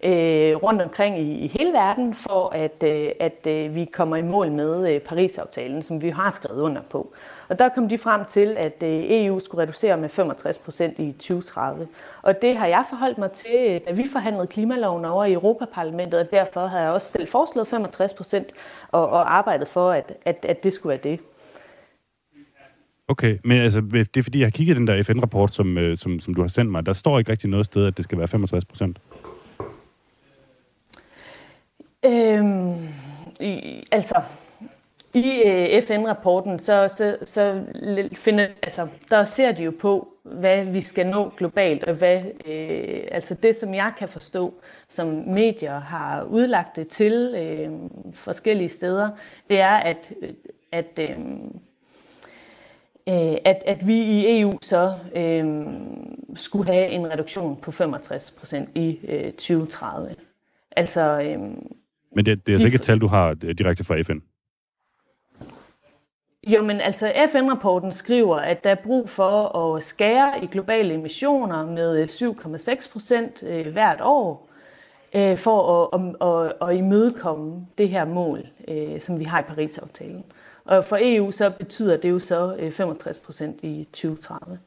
[0.04, 4.22] øh, rundt omkring i, i hele verden, for at, øh, at øh, vi kommer i
[4.22, 7.14] mål med øh, Paris-aftalen, som vi har skrevet under på.
[7.50, 11.12] Og der kom de frem til, at øh, EU skulle reducere med 65 procent i
[11.12, 11.88] 2030.
[12.22, 16.20] Og det har jeg forholdt mig til, øh, da vi forhandlede klimaloven over i Europaparlamentet,
[16.20, 18.48] og derfor har jeg også selv foreslået 65 procent
[18.92, 21.20] og, og arbejdet for, at, at, at det skulle være det.
[23.12, 26.20] Okay, men altså, det er fordi, jeg har kigget den der FN-rapport, som, øh, som,
[26.20, 26.86] som du har sendt mig.
[26.86, 28.98] Der står ikke rigtig noget sted, at det skal være 65 procent.
[32.06, 32.74] Øhm,
[33.40, 34.22] i, altså,
[35.14, 37.64] i øh, FN-rapporten, så, så, så
[38.14, 43.02] finder, altså, der ser de jo på, hvad vi skal nå globalt, og hvad, øh,
[43.12, 44.54] altså det, som jeg kan forstå,
[44.90, 47.72] som medier har udlagt det til øh,
[48.14, 49.10] forskellige steder,
[49.50, 50.14] det er, at,
[50.72, 51.18] at, øh,
[53.10, 55.46] øh, at, at vi i EU så øh,
[56.36, 60.16] skulle have en reduktion på 65 procent i øh, 2030.
[60.72, 61.40] Altså, øh,
[62.16, 64.20] Men det, det er altså ikke et tal, du har øh, direkte fra FN.
[66.48, 71.66] Jo, men altså FN-rapporten skriver, at der er brug for at skære i globale emissioner
[71.66, 74.50] med 7,6 procent øh, hvert år,
[75.16, 79.44] øh, for at, at, at, at imødekomme det her mål, øh, som vi har i
[79.44, 80.24] Paris-aftalen.
[80.72, 84.60] Og for EU så betyder det jo så øh, 65 procent i 2030.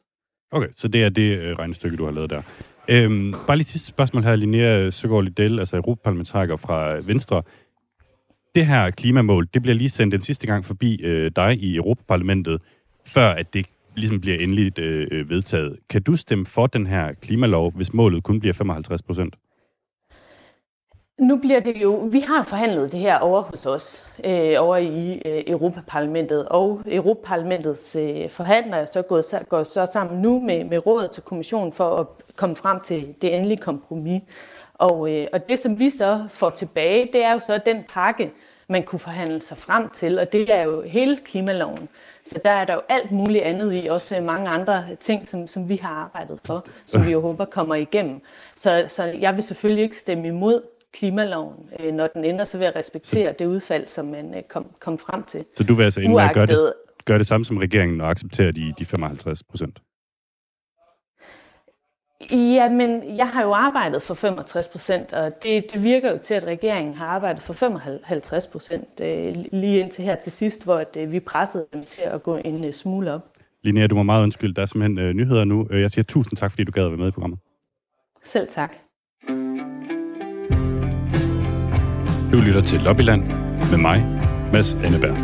[0.52, 2.42] Okay, så det er det øh, regnestykke, du har lavet der.
[2.88, 7.42] Øhm, bare lige sidste spørgsmål her, Linnea Søgaard Liddell, altså europaparlamentariker fra Venstre.
[8.54, 12.60] Det her klimamål, det bliver lige sendt den sidste gang forbi øh, dig i Europaparlamentet,
[13.06, 15.76] før at det ligesom bliver endeligt øh, øh vedtaget.
[15.90, 19.34] Kan du stemme for den her klimalov, hvis målet kun bliver 55 procent?
[21.18, 25.22] Nu bliver det jo, vi har forhandlet det her over hos os, øh, over i
[25.24, 30.64] øh, Europaparlamentet, og Europaparlamentets øh, forhandlere er så gået, så, går så sammen nu med,
[30.64, 34.22] med rådet til kommissionen for at komme frem til det endelige kompromis.
[34.74, 38.33] Og, øh, og det, som vi så får tilbage, det er jo så den pakke,
[38.68, 41.88] man kunne forhandle sig frem til, og det er jo hele klimaloven.
[42.27, 45.46] Så der er der jo alt muligt andet i, også øh, mange andre ting, som,
[45.46, 48.20] som vi har arbejdet for, som vi jo håber kommer igennem.
[48.55, 50.62] Så, så jeg vil selvfølgelig ikke stemme imod
[50.94, 54.66] klimaloven, øh, når den ender, så vil jeg respektere det udfald, som man øh, kom,
[54.80, 55.44] kom frem til.
[55.57, 56.72] Så du vil altså med at gøre det, Uagtet-
[57.04, 59.78] gøre det samme som regeringen og acceptere de, de 55 procent?
[62.33, 66.35] Ja, men jeg har jo arbejdet for 65 procent, og det, det virker jo til,
[66.35, 70.96] at regeringen har arbejdet for 55 procent øh, lige indtil her til sidst, hvor at,
[70.96, 73.20] øh, vi pressede dem til at gå en øh, smule op.
[73.62, 74.54] Linnea, du må meget undskylde.
[74.54, 75.66] Der er simpelthen øh, nyheder nu.
[75.70, 77.38] Øh, Jeg siger tusind tak, fordi du gad at være med i programmet.
[78.24, 78.74] Selv tak.
[82.35, 83.23] Du lytter til Lobbyland
[83.70, 84.05] med mig,
[84.53, 85.16] Mads Anneberg.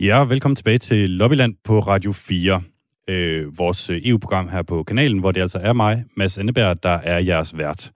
[0.00, 2.62] Ja, velkommen tilbage til Lobbyland på Radio 4.
[3.08, 6.90] Øh, vores øh, EU-program her på kanalen, hvor det altså er mig, Mads Anneberg, der
[6.90, 7.92] er jeres vært.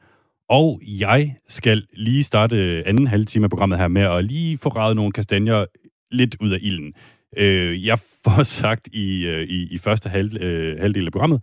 [0.49, 4.59] Og jeg skal lige starte øh, anden halve time af programmet her med at lige
[4.59, 5.65] få ravet nogle kastanjer
[6.11, 6.93] lidt ud af ilden.
[7.37, 11.43] Øh, jeg får sagt i, øh, i, i første halv, øh, halvdel af programmet,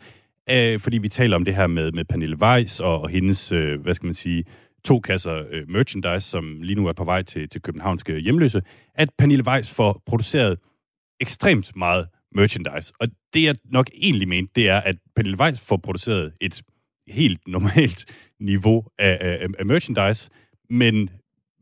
[0.51, 3.81] øh, fordi vi taler om det her med, med Pernille Weiss og, og hendes, øh,
[3.81, 4.43] hvad skal man sige,
[4.85, 8.61] to kasser øh, merchandise, som lige nu er på vej til, til københavnske hjemløse,
[8.95, 10.57] at Pernille Weiss får produceret
[11.19, 12.93] ekstremt meget merchandise.
[12.99, 16.61] Og det jeg nok egentlig mente, det er, at Pernille Weiss får produceret et
[17.07, 18.05] helt normalt
[18.39, 20.29] niveau af, af, af merchandise,
[20.69, 21.09] men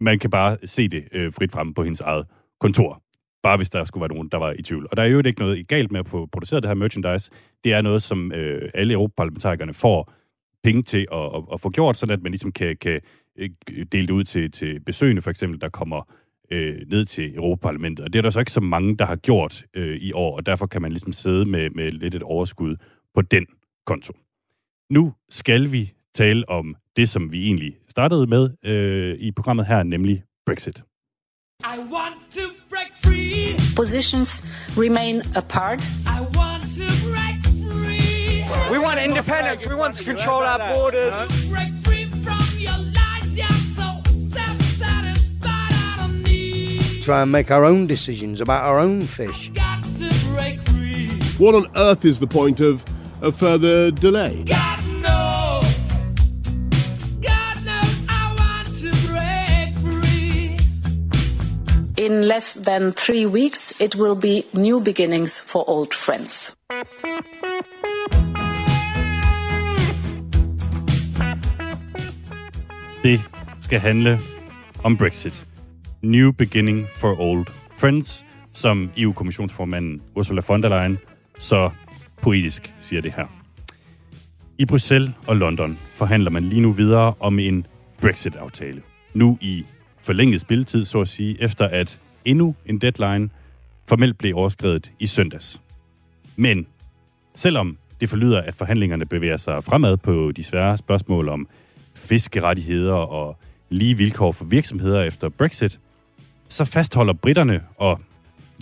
[0.01, 2.25] man kan bare se det øh, frit frem på hendes eget
[2.59, 3.03] kontor.
[3.43, 4.87] Bare hvis der skulle være nogen, der var i tvivl.
[4.91, 7.31] Og der er jo ikke noget galt med at få produceret det her merchandise.
[7.63, 10.13] Det er noget, som øh, alle europaparlamentarikerne får
[10.63, 13.01] penge til at, at, at få gjort, sådan at man ligesom kan, kan
[13.37, 13.49] øh,
[13.91, 16.13] dele det ud til, til besøgende, for eksempel, der kommer
[16.51, 18.05] øh, ned til Europaparlamentet.
[18.05, 20.45] Og det er der så ikke så mange, der har gjort øh, i år, og
[20.45, 22.75] derfor kan man ligesom sidde med, med lidt et overskud
[23.15, 23.45] på den
[23.85, 24.13] konto.
[24.89, 29.83] Nu skal vi tale om det, som vi egentlig startede med øh, i programmet her,
[29.83, 30.83] nemlig Brexit.
[31.61, 33.57] I want to break free.
[33.75, 34.43] Positions
[34.77, 35.85] remain apart.
[36.07, 38.45] I want to break free.
[38.71, 39.65] We want independence.
[39.67, 41.13] We want to control our borders.
[41.49, 43.37] Break free from your lies.
[43.37, 45.49] You're so self-satisfied.
[45.51, 47.03] I don't need.
[47.03, 49.49] Try and make our own decisions about our own fish.
[49.49, 51.09] Got to break free.
[51.37, 52.81] What on earth is the point of
[53.21, 54.45] a further delay?
[54.45, 54.78] God
[61.99, 66.55] In less than three weeks, it will be new beginnings for old friends.
[73.03, 73.21] Det
[73.59, 74.19] skal handle
[74.83, 75.45] om Brexit.
[76.01, 80.97] New beginning for old friends, som EU-kommissionsformanden Ursula von der Leyen
[81.37, 81.71] så
[82.21, 83.25] poetisk siger det her.
[84.57, 87.67] I Bruxelles og London forhandler man lige nu videre om en
[88.01, 88.81] Brexit-aftale.
[89.13, 89.65] Nu i
[90.09, 93.29] forlænget spilletid, så at sige, efter at endnu en deadline
[93.87, 95.61] formelt blev overskrevet i søndags.
[96.35, 96.67] Men
[97.35, 101.47] selvom det forlyder, at forhandlingerne bevæger sig fremad på de svære spørgsmål om
[101.95, 103.37] fiskerettigheder og
[103.69, 105.79] lige vilkår for virksomheder efter Brexit,
[106.47, 108.01] så fastholder britterne, og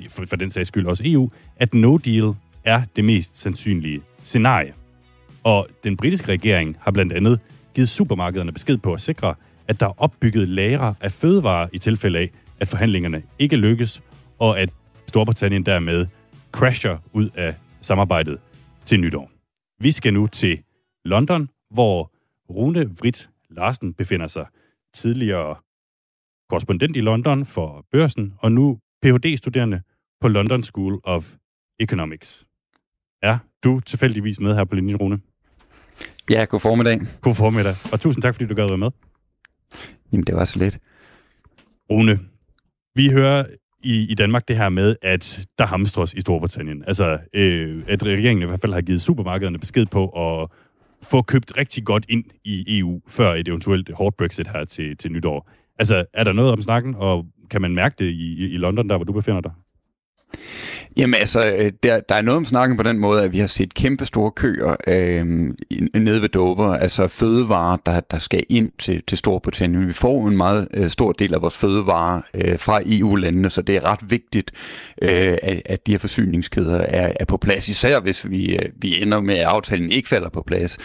[0.10, 2.34] for, den sags skyld også EU, at no deal
[2.64, 4.74] er det mest sandsynlige scenarie.
[5.44, 7.40] Og den britiske regering har blandt andet
[7.76, 9.36] givet supermarkederne besked på at sikre,
[9.67, 14.01] at der er opbygget lagre af fødevarer i tilfælde af, at forhandlingerne ikke lykkes,
[14.39, 14.69] og at
[15.08, 16.08] Storbritannien dermed
[16.51, 18.39] crasher ud af samarbejdet
[18.86, 19.32] til nytår.
[19.80, 20.60] Vi skal nu til
[21.06, 22.12] London, hvor
[22.49, 24.45] Rune Vrit Larsen befinder sig
[24.93, 25.56] tidligere
[26.49, 29.82] korrespondent i London for børsen, og nu Ph.D.-studerende
[30.21, 31.34] på London School of
[31.80, 32.45] Economics.
[33.21, 35.19] Er du tilfældigvis med her på linjen, Rune?
[36.30, 36.99] Ja, god formiddag.
[37.21, 38.91] God formiddag, og tusind tak, fordi du gad at være med.
[40.12, 40.80] Jamen, det var så lidt.
[41.89, 42.19] Rune,
[42.95, 43.45] vi hører
[43.84, 46.84] i, i Danmark det her med, at der hamstres i Storbritannien.
[46.88, 50.49] Altså, øh, at regeringen i hvert fald har givet supermarkederne besked på at
[51.01, 55.12] få købt rigtig godt ind i EU, før et eventuelt hårdt Brexit her til, til
[55.12, 55.49] nytår.
[55.80, 58.95] Altså, er der noget om snakken, og kan man mærke det i, i London, der
[58.97, 59.51] hvor du befinder dig?
[60.98, 63.48] Jamen altså, øh, der, der er noget om snakken på den måde, at vi har
[63.48, 65.26] set kæmpe store køer øh,
[65.94, 69.88] nede ved Dover, altså fødevarer, der, der skal ind til, til Storbritannien.
[69.88, 73.76] Vi får en meget øh, stor del af vores fødevarer øh, fra EU-landene, så det
[73.76, 74.52] er ret vigtigt,
[75.02, 79.02] øh, at, at de her forsyningskæder er, er på plads, især hvis vi, øh, vi
[79.02, 80.78] ender med, at aftalen ikke falder på plads.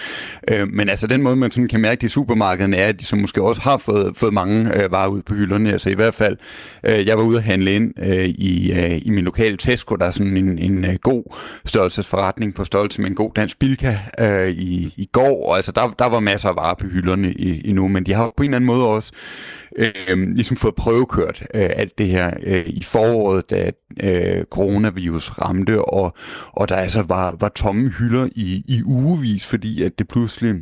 [0.49, 3.05] Øh, men altså den måde, man sådan kan mærke det i supermarkederne, er, at de
[3.05, 5.73] så måske også har fået, fået mange øh, varer ud på hylderne.
[5.73, 6.37] Altså i hvert fald,
[6.85, 10.09] øh, jeg var ude at handle ind øh, i, øh, i min lokale Tesco, der
[10.09, 11.37] er sådan en, en øh, god
[11.67, 15.95] størrelsesforretning på størrelse med en god dansk bilka øh, i, i går, og altså der,
[15.99, 18.57] der var masser af varer på hylderne i, endnu, men de har på en eller
[18.57, 19.13] anden måde også
[19.77, 25.85] øh, ligesom fået prøvekørt øh, alt det her øh, i foråret, da øh, coronavirus ramte,
[25.85, 26.15] og,
[26.53, 30.55] og der altså var, var tomme hylder i, i ugevis, fordi at det pludselig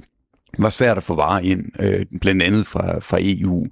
[0.59, 3.67] var svært at få varer ind, øh, blandt andet fra, fra EU.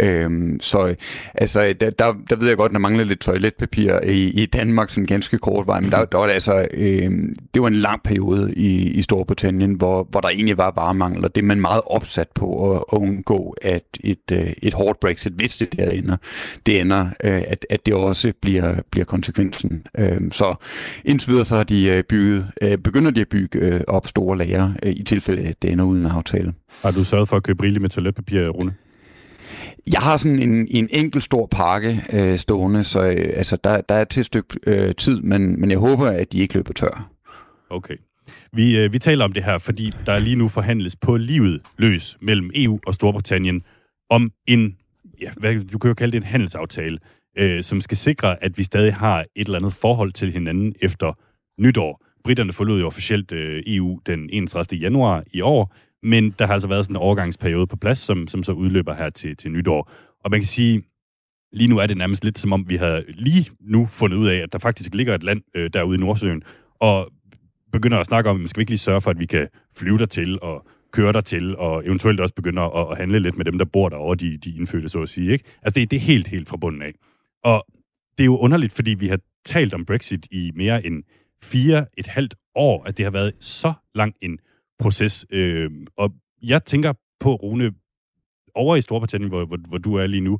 [0.00, 0.94] Øhm, så
[1.34, 4.90] altså, der, der, der ved jeg godt, at der mangler lidt toiletpapir i, i Danmark,
[4.90, 7.12] sådan ganske kort vej, men der, der var det altså, øh,
[7.54, 11.34] det var en lang periode i, i Storbritannien, hvor, hvor der egentlig var varemangel, og
[11.34, 15.32] det er man meget opsat på at, at undgå, at et, øh, et hårdt Brexit,
[15.32, 16.16] hvis det der ender,
[16.66, 19.86] det ender, øh, at, at det også bliver, bliver konsekvensen.
[19.98, 20.54] Øh, så
[21.04, 24.38] indtil videre så har de øh, bygget, øh, begynder de at bygge øh, op store
[24.38, 26.54] lager, øh, i tilfælde at det ender uden aftale.
[26.82, 28.74] Har du sørget for at købe rigeligt med toiletpapir, Rune?
[29.92, 33.94] Jeg har sådan en, en enkelt stor pakke øh, stående, så øh, altså, der, der
[33.94, 37.10] er til et stykke øh, tid, men, men jeg håber, at de ikke løber tør.
[37.70, 37.96] Okay.
[38.52, 42.16] Vi, øh, vi taler om det her, fordi der lige nu forhandles på livet løs
[42.20, 43.62] mellem EU og Storbritannien
[44.10, 44.76] om en,
[45.20, 46.98] ja, hvad, du kan jo kalde det en handelsaftale,
[47.38, 51.12] øh, som skal sikre, at vi stadig har et eller andet forhold til hinanden efter
[51.60, 52.04] nytår.
[52.24, 54.80] Britterne forlod jo officielt øh, EU den 31.
[54.80, 58.42] januar i år, men der har altså været sådan en overgangsperiode på plads, som, som
[58.42, 59.90] så udløber her til, til nytår.
[60.24, 60.82] Og man kan sige,
[61.52, 64.36] lige nu er det nærmest lidt som om, vi har lige nu fundet ud af,
[64.36, 66.42] at der faktisk ligger et land øh, derude i Nordsøen,
[66.80, 67.12] og
[67.72, 69.98] begynder at snakke om, at skal virkelig ikke lige sørge for, at vi kan flyve
[69.98, 73.44] der til og køre der til og eventuelt også begynde at, at handle lidt med
[73.44, 75.32] dem, der bor derovre, de, de indfødte, så at sige.
[75.32, 75.44] Ikke?
[75.62, 76.92] Altså, det, det er helt, helt fra bunden af.
[77.44, 77.66] Og
[78.18, 81.02] det er jo underligt, fordi vi har talt om Brexit i mere end
[81.42, 84.38] fire et halvt år, at det har været så lang en
[84.78, 85.26] proces.
[85.30, 87.72] Øh, og jeg tænker på, Rune,
[88.54, 90.38] over i Storbritannien, hvor, hvor, hvor du er lige nu,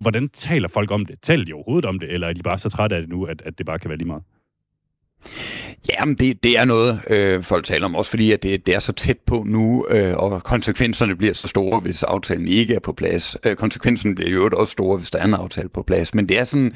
[0.00, 1.20] hvordan taler folk om det?
[1.22, 3.42] Taler de overhovedet om det, eller er de bare så trætte af det nu, at,
[3.42, 4.22] at det bare kan være lige meget?
[5.90, 8.78] Jamen, det, det er noget, øh, folk taler om, også fordi at det, det er
[8.78, 12.92] så tæt på nu, øh, og konsekvenserne bliver så store, hvis aftalen ikke er på
[12.92, 13.36] plads.
[13.44, 16.14] Øh, konsekvenserne bliver jo også store, hvis der er en aftale på plads.
[16.14, 16.74] Men det er sådan,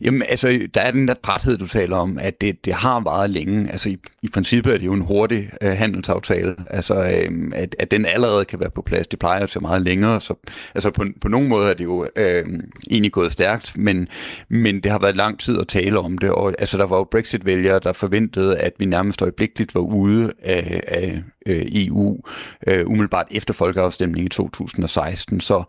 [0.00, 3.30] jamen, altså, der er den der træthed, du taler om, at det, det har varet
[3.30, 3.70] længe.
[3.70, 7.90] Altså, i, i princippet er det jo en hurtig øh, handelsaftale, altså, øh, at, at
[7.90, 9.06] den allerede kan være på plads.
[9.06, 10.34] Det plejer at tage meget længere, så
[10.74, 12.44] altså, på, på nogen måde er det jo øh,
[12.90, 14.08] egentlig gået stærkt, men,
[14.48, 17.04] men det har været lang tid at tale om det, og altså, der var jo
[17.10, 22.18] Brexit-vælgere, der forventede, at vi nærmest øjeblikkeligt var ude af, af øh, EU,
[22.66, 25.40] øh, umiddelbart efter folkeafstemningen i 2016.
[25.40, 25.62] Så,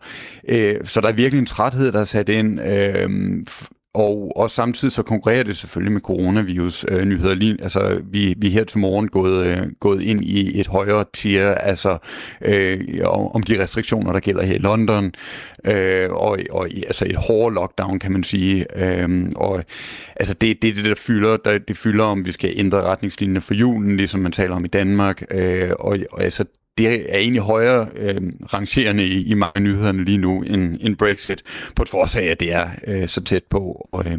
[0.48, 3.10] øh, så der er virkelig en træthed, der er sat ind, øh,
[3.94, 7.36] og, og samtidig så konkurrerer det selvfølgelig med coronavirus-nyheder.
[7.42, 11.04] Øh, altså, vi, vi er her til morgen gået, øh, gået ind i et højere
[11.14, 11.98] tier, altså
[12.42, 15.12] øh, om, om de restriktioner, der gælder her i London,
[15.64, 18.66] øh, og, og altså et hårdt lockdown, kan man sige.
[18.76, 19.64] Øh, og
[20.16, 23.40] altså det, det er det, der fylder, der, det fylder om, vi skal ændre retningslinjer
[23.40, 26.44] for julen, ligesom man taler om i Danmark, øh, og, og altså
[26.78, 28.20] det er egentlig højere øh,
[28.54, 31.42] rangerende i, i mange nyhederne lige nu end, end Brexit,
[31.76, 33.88] på trods af, at det er øh, så tæt på.
[33.92, 34.18] Og, øh,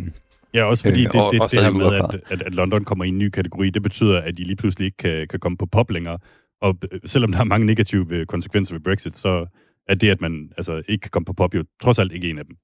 [0.53, 2.83] Ja, også fordi det, det, og- det, og det her med, at, at, at London
[2.85, 5.57] kommer i en ny kategori, det betyder, at de lige pludselig ikke kan, kan komme
[5.57, 6.17] på pop længere.
[6.61, 9.45] Og øh, selvom der er mange negative øh, konsekvenser ved Brexit, så
[9.87, 12.37] er det, at man altså, ikke kan komme på pop, jo trods alt ikke en
[12.37, 12.55] af dem.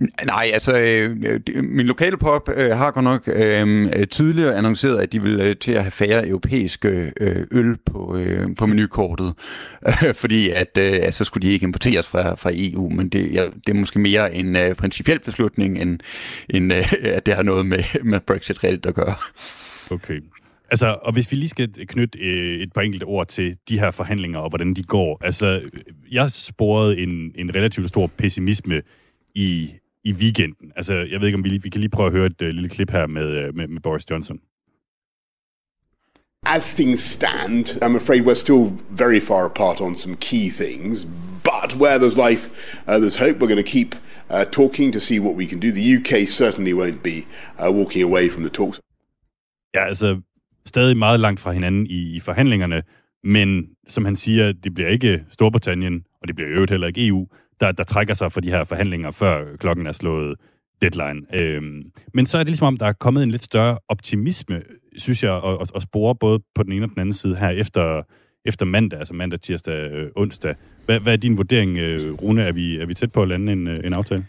[0.00, 1.16] Nej, altså øh,
[1.62, 5.72] min lokale pop øh, har godt nok øh, tidligere annonceret, at de vil øh, til
[5.72, 9.34] at have færre europæiske øh, øl på, øh, på menukortet,
[9.86, 13.44] øh, fordi at øh, altså, skulle de ikke importeres fra, fra EU, men det, ja,
[13.44, 16.00] det er måske mere en øh, principiel beslutning, end,
[16.50, 19.14] end øh, at det har noget med, med Brexit reelt at gøre.
[19.90, 20.20] Okay.
[20.70, 23.90] Altså, og hvis vi lige skal knytte øh, et par enkelte ord til de her
[23.90, 25.18] forhandlinger og hvordan de går.
[25.24, 25.60] Altså,
[26.10, 28.82] jeg sporede en, en relativt stor pessimisme
[29.34, 29.70] i,
[30.04, 30.72] i weekenden.
[30.76, 32.48] Altså, jeg ved ikke, om vi, lige, vi kan lige prøve at høre et øh,
[32.48, 34.40] lille klip her med, øh, med, med Boris Johnson.
[36.46, 41.06] As things stand, I'm afraid we're still very far apart on some key things.
[41.44, 42.42] But where there's life,
[42.88, 43.34] uh, there's hope.
[43.40, 43.94] We're going to keep
[44.30, 45.72] uh, talking to see what we can do.
[45.72, 47.26] The UK certainly won't be
[47.58, 48.80] uh, walking away from the talks.
[49.74, 50.20] Ja, altså,
[50.66, 52.82] stadig meget langt fra hinanden i, i forhandlingerne,
[53.24, 57.06] men som han siger, det bliver ikke Storbritannien, og det bliver i øvrigt heller ikke
[57.06, 57.26] EU,
[57.60, 60.36] der, der trækker sig for de her forhandlinger, før klokken er slået
[60.82, 61.42] deadline.
[61.42, 61.82] Øhm,
[62.14, 64.62] men så er det ligesom om, der er kommet en lidt større optimisme,
[64.96, 68.02] synes jeg, og, og, spore både på den ene og den anden side her efter,
[68.44, 70.54] efter mandag, altså mandag, tirsdag, øh, onsdag.
[70.86, 72.42] Hvad, hvad er din vurdering, øh, Rune?
[72.42, 74.26] Er vi, er vi tæt på at lande en, øh, en aftale?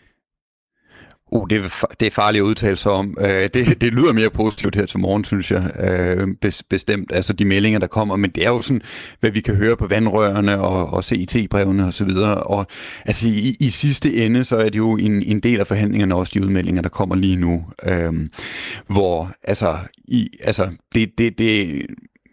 [1.32, 3.18] Uh, det, er, det er farligt at udtale sig om.
[3.22, 5.72] Uh, det, det lyder mere positivt her til morgen, synes jeg.
[6.20, 8.16] Uh, bes, bestemt, altså de meldinger, der kommer.
[8.16, 8.82] Men det er jo sådan,
[9.20, 12.36] hvad vi kan høre på vandrørene og, og CIT-brevene og så videre.
[12.36, 12.68] Og
[13.06, 16.32] altså i, i sidste ende, så er det jo en, en del af forhandlingerne også
[16.34, 17.66] de udmeldinger, der kommer lige nu.
[17.88, 18.16] Uh,
[18.88, 19.78] hvor altså,
[20.08, 21.82] i, altså det, det, det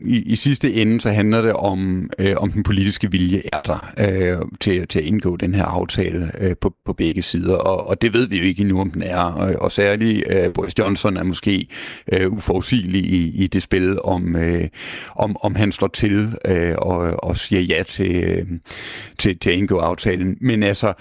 [0.00, 3.92] i, i sidste ende, så handler det om, øh, om den politiske vilje er der
[3.98, 8.02] øh, til, til at indgå den her aftale øh, på, på begge sider, og, og
[8.02, 9.18] det ved vi jo ikke endnu, om den er.
[9.18, 11.66] Og, og særligt øh, Boris Johnson er måske
[12.12, 14.68] øh, uforudsigelig i, i det spil, om, øh,
[15.16, 18.46] om, om han slår til øh, og, og siger ja til, øh,
[19.18, 20.38] til, til at indgå aftalen.
[20.40, 20.94] Men altså, Øh,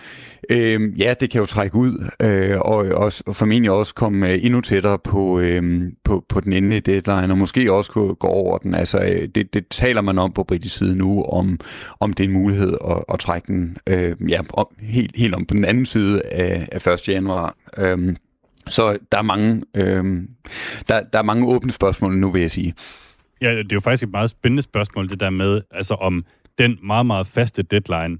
[0.49, 4.45] Øh, ja, det kan jo trække ud, øh, og, og, og formentlig også komme øh,
[4.45, 8.57] endnu tættere på, øh, på, på den endelige deadline, og måske også kunne gå over
[8.57, 8.75] den.
[8.75, 11.59] Altså, øh, det, det taler man om på britisk side nu, om,
[11.99, 15.45] om det er en mulighed at, at trække den øh, ja, om, helt, helt om
[15.45, 17.07] på den anden side af, af 1.
[17.07, 17.55] januar.
[17.77, 18.15] Øh,
[18.67, 20.23] så der er mange, øh,
[20.87, 22.73] der, der er mange åbne spørgsmål nu, vil jeg sige.
[23.41, 26.25] Ja, det er jo faktisk et meget spændende spørgsmål, det der med, altså om
[26.57, 28.17] den meget, meget faste deadline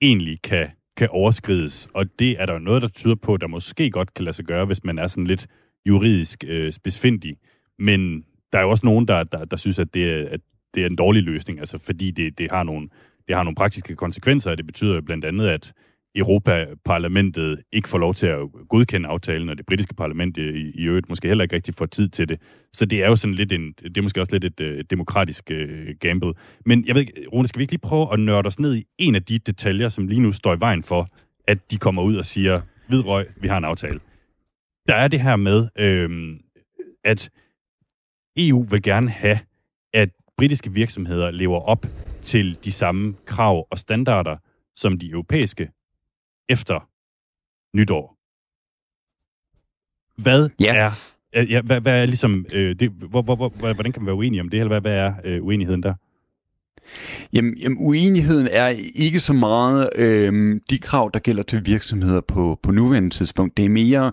[0.00, 0.66] egentlig kan,
[0.96, 1.88] kan overskrides.
[1.94, 4.44] Og det er der jo noget, der tyder på, der måske godt kan lade sig
[4.44, 5.46] gøre, hvis man er sådan lidt
[5.86, 7.36] juridisk øh, spidsfindig.
[7.78, 10.40] Men der er jo også nogen, der, der, der synes, at det, er, at
[10.74, 12.88] det er en dårlig løsning, altså fordi det, det, har nogle,
[13.28, 15.72] det har nogle praktiske konsekvenser, og det betyder jo blandt andet, at
[16.14, 18.38] Europaparlamentet ikke får lov til at
[18.68, 22.08] godkende aftalen, og det britiske parlament i, i øvrigt måske heller ikke rigtig får tid
[22.08, 22.40] til det.
[22.72, 24.90] Så det er jo sådan lidt en, det er måske også lidt et, øh, et
[24.90, 25.58] demokratisk uh,
[26.00, 26.32] gamble.
[26.66, 28.84] Men jeg ved ikke, Rune, skal vi ikke lige prøve at nørde os ned i
[28.98, 31.06] en af de detaljer, som lige nu står i vejen for,
[31.46, 34.00] at de kommer ud og siger, hvid røg, vi har en aftale.
[34.88, 36.38] Der er det her med, øhm,
[37.04, 37.30] at
[38.36, 39.38] EU vil gerne have,
[39.94, 41.86] at britiske virksomheder lever op
[42.22, 44.36] til de samme krav og standarder,
[44.76, 45.68] som de europæiske
[46.52, 46.88] efter
[47.76, 48.16] nytår.
[50.22, 50.74] Hvad ja.
[50.74, 50.90] er
[51.36, 54.16] øh, ja, hvad, hvad er ligesom, øh, det, hvor, hvor, hvor, hvordan kan man være
[54.16, 55.94] uenig om det, eller hvad, hvad er øh, uenigheden der?
[57.32, 62.58] Jamen, jamen uenigheden er ikke så meget øh, de krav, der gælder til virksomheder på,
[62.62, 63.56] på nuværende tidspunkt.
[63.56, 64.12] Det er mere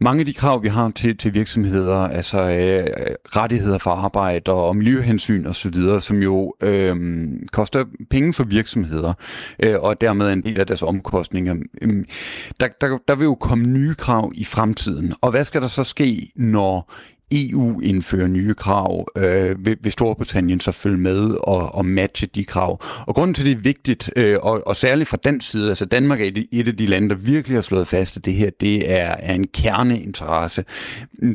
[0.00, 2.86] mange af de krav, vi har til, til virksomheder, altså øh,
[3.36, 6.96] rettigheder for arbejde og miljøhensyn osv., som jo øh,
[7.52, 9.12] koster penge for virksomheder,
[9.64, 11.54] øh, og dermed en del af deres omkostninger.
[11.82, 12.04] Øh,
[12.60, 15.84] der, der, der vil jo komme nye krav i fremtiden, og hvad skal der så
[15.84, 16.92] ske, når
[17.32, 22.44] EU indfører nye krav, øh, vil, vil Storbritannien så følge med og, og matche de
[22.44, 22.82] krav.
[23.06, 26.20] Og grunden til, det er vigtigt, øh, og, og særligt fra den side, altså Danmark
[26.20, 29.16] er et af de lande, der virkelig har slået fast, at det her det er,
[29.18, 30.64] er en kerneinteresse,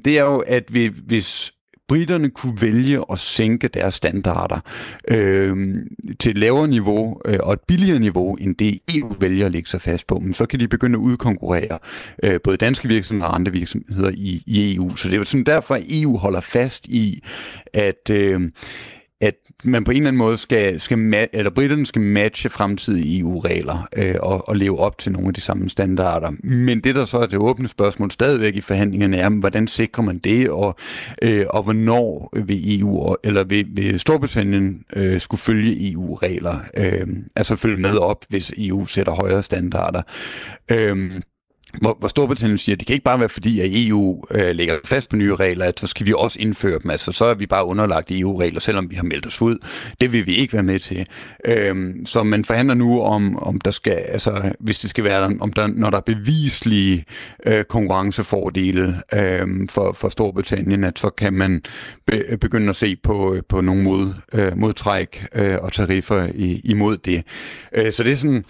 [0.05, 1.53] det er jo, at vi, hvis
[1.87, 4.59] britterne kunne vælge at sænke deres standarder
[5.07, 5.57] øh,
[6.19, 9.69] til et lavere niveau øh, og et billigere niveau, end det EU vælger at lægge
[9.69, 11.79] sig fast på, men så kan de begynde at udkonkurrere
[12.23, 14.95] øh, både danske virksomheder og andre virksomheder i, i EU.
[14.95, 17.23] Så det er jo sådan derfor, at EU holder fast i,
[17.73, 18.09] at...
[18.11, 18.41] Øh,
[19.21, 23.19] at man på en eller anden måde skal, skal ma- eller britterne skal matche fremtidige
[23.19, 26.31] EU-regler øh, og, og leve op til nogle af de samme standarder.
[26.43, 30.17] Men det, der så er det åbne spørgsmål stadigvæk i forhandlingerne, er, hvordan sikrer man
[30.17, 30.75] det, og,
[31.21, 37.55] øh, og hvornår vil EU, eller vil, vil Storbritannien øh, skulle følge EU-regler, øh, altså
[37.55, 40.01] følge med op, hvis EU sætter højere standarder.
[40.71, 41.21] Øh,
[41.81, 44.75] hvor, hvor Storbritannien siger, at det kan ikke bare være fordi, at EU øh, lægger
[44.85, 46.91] fast på nye regler, at så skal vi også indføre dem.
[46.91, 49.57] Altså, så er vi bare underlagt EU-regler, selvom vi har meldt os ud.
[50.01, 51.07] Det vil vi ikke være med til.
[51.45, 55.53] Øhm, så man forhandler nu om, om der skal, altså, hvis det skal være, om
[55.53, 57.05] der, når der er beviselige
[57.45, 61.61] øh, konkurrencefordele øh, for, for Storbritannien, at så kan man
[62.07, 66.97] be, begynde at se på, på nogle mod, øh, modtræk øh, og tariffer i, imod
[66.97, 67.23] det.
[67.73, 68.45] Øh, så det er sådan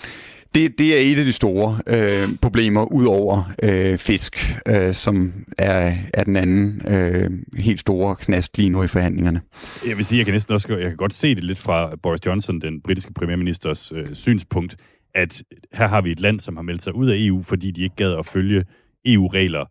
[0.56, 5.96] det, det er et af de store øh, problemer, udover øh, fisk, øh, som er,
[6.14, 9.42] er den anden øh, helt store knast lige nu i forhandlingerne.
[9.88, 12.26] Jeg vil sige, jeg kan næsten også jeg kan godt se det lidt fra Boris
[12.26, 14.76] Johnson, den britiske premierministers øh, synspunkt,
[15.16, 15.44] at
[15.74, 17.96] her har vi et land, som har meldt sig ud af EU, fordi de ikke
[17.96, 18.66] gad at følge
[19.06, 19.66] EU-regler,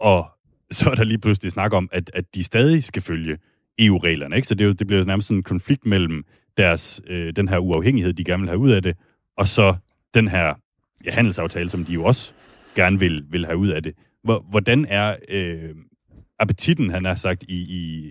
[0.00, 0.26] og
[0.70, 3.38] så er der lige pludselig snak om, at, at de stadig skal følge
[3.78, 4.36] EU-reglerne.
[4.36, 4.48] Ikke?
[4.48, 6.24] Så det, er det bliver nærmest sådan en konflikt mellem
[6.56, 8.96] deres, øh, den her uafhængighed, de gerne vil have ud af det,
[9.36, 9.74] og så
[10.14, 10.54] den her
[11.04, 12.32] ja, handelsaftale, som de jo også
[12.74, 13.94] gerne vil, vil have ud af det.
[14.50, 15.74] Hvordan er øh,
[16.38, 17.56] appetitten, han har sagt, i,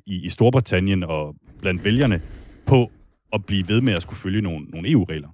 [0.05, 2.21] i, i Storbritannien og blandt vælgerne
[2.65, 2.91] på
[3.33, 5.29] at blive ved med at skulle følge nogle, nogle EU-regler?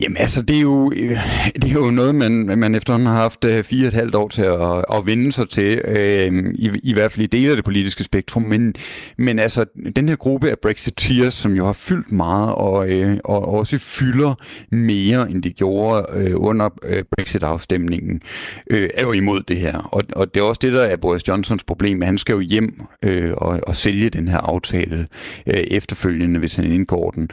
[0.00, 1.18] Jamen altså, det er jo, øh,
[1.54, 4.28] det er jo noget, man, man efterhånden har haft øh, fire og et halvt år
[4.28, 7.64] til at, at vende sig til, øh, i, i hvert fald i dele af det
[7.64, 8.42] politiske spektrum.
[8.42, 8.74] Men,
[9.16, 9.64] men altså,
[9.96, 14.34] den her gruppe af Brexiteers, som jo har fyldt meget, og, øh, og også fylder
[14.70, 18.22] mere, end de gjorde øh, under øh, Brexit-afstemningen,
[18.70, 19.78] øh, er jo imod det her.
[19.92, 22.02] Og, og det er også det, der er Boris Johnsons problem.
[22.02, 25.06] Han skal jo hjem øh, og, og sælge den her aftale
[25.46, 27.30] øh, efterfølgende, hvis han indgår den.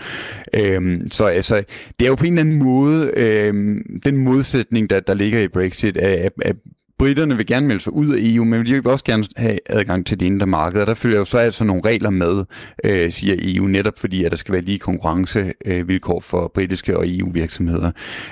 [0.53, 1.63] Øh, så altså,
[1.99, 3.53] det er jo på en eller anden måde, øh,
[4.05, 6.55] den modsætning, der, der ligger i Brexit, er, at
[6.99, 10.05] britterne vil gerne melde sig ud af EU, men de vil også gerne have adgang
[10.05, 12.45] til det indre marked, og der følger jo så altså nogle regler med,
[12.83, 17.91] øh, siger EU, netop fordi, at der skal være lige konkurrencevilkår for britiske og EU-virksomheder.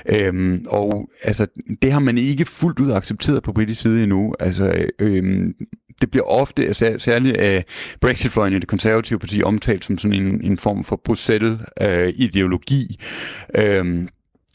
[0.09, 1.47] Øhm, og altså,
[1.82, 4.34] det har man ikke fuldt ud accepteret på britisk side endnu.
[4.39, 5.49] Altså, øh,
[6.01, 7.65] det bliver ofte, særligt af
[8.01, 12.99] Brexit-fløjen i det konservative parti, omtalt som sådan en, en form for Bruxelles-ideologi.
[13.55, 14.07] Øh, øhm,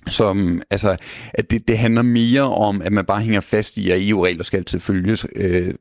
[0.09, 0.97] som, altså,
[1.35, 4.59] at det, det handler mere om, at man bare hænger fast i, at EU-regler skal
[4.59, 5.75] altid følges, øh,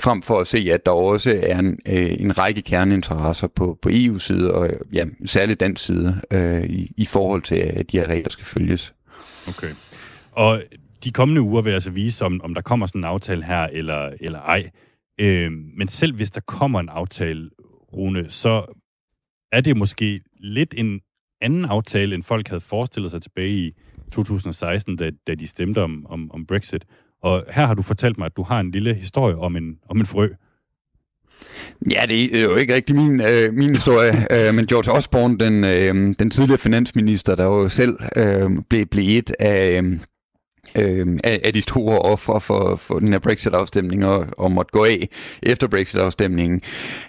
[0.00, 3.88] frem for at se, at der også er en, øh, en række kerneinteresser på, på
[3.92, 8.30] EU-side, og ja, særligt dansk side, øh, i, i forhold til, at de her regler
[8.30, 8.94] skal følges.
[9.48, 9.70] Okay.
[10.32, 10.62] Og
[11.04, 14.10] de kommende uger vil altså vise, om, om der kommer sådan en aftale her, eller,
[14.20, 14.70] eller ej.
[15.20, 17.50] Øh, men selv hvis der kommer en aftale,
[17.92, 18.80] Rune, så
[19.52, 21.00] er det måske lidt en
[21.40, 23.72] anden aftale, end folk havde forestillet sig tilbage i
[24.12, 26.84] 2016, da, da de stemte om, om, om Brexit.
[27.22, 30.00] Og her har du fortalt mig, at du har en lille historie om en, om
[30.00, 30.28] en frø.
[31.90, 34.12] Ja, det er jo ikke rigtig min, øh, min historie,
[34.48, 39.18] øh, men George Osborne, den, øh, den tidligere finansminister, der jo selv øh, blev, blev
[39.18, 39.82] et af...
[39.82, 39.98] Øh,
[40.76, 44.84] øh, af, af de store ofre for, for den her Brexit-afstemning og, og måtte gå
[44.84, 45.08] af
[45.42, 46.60] efter Brexit-afstemningen.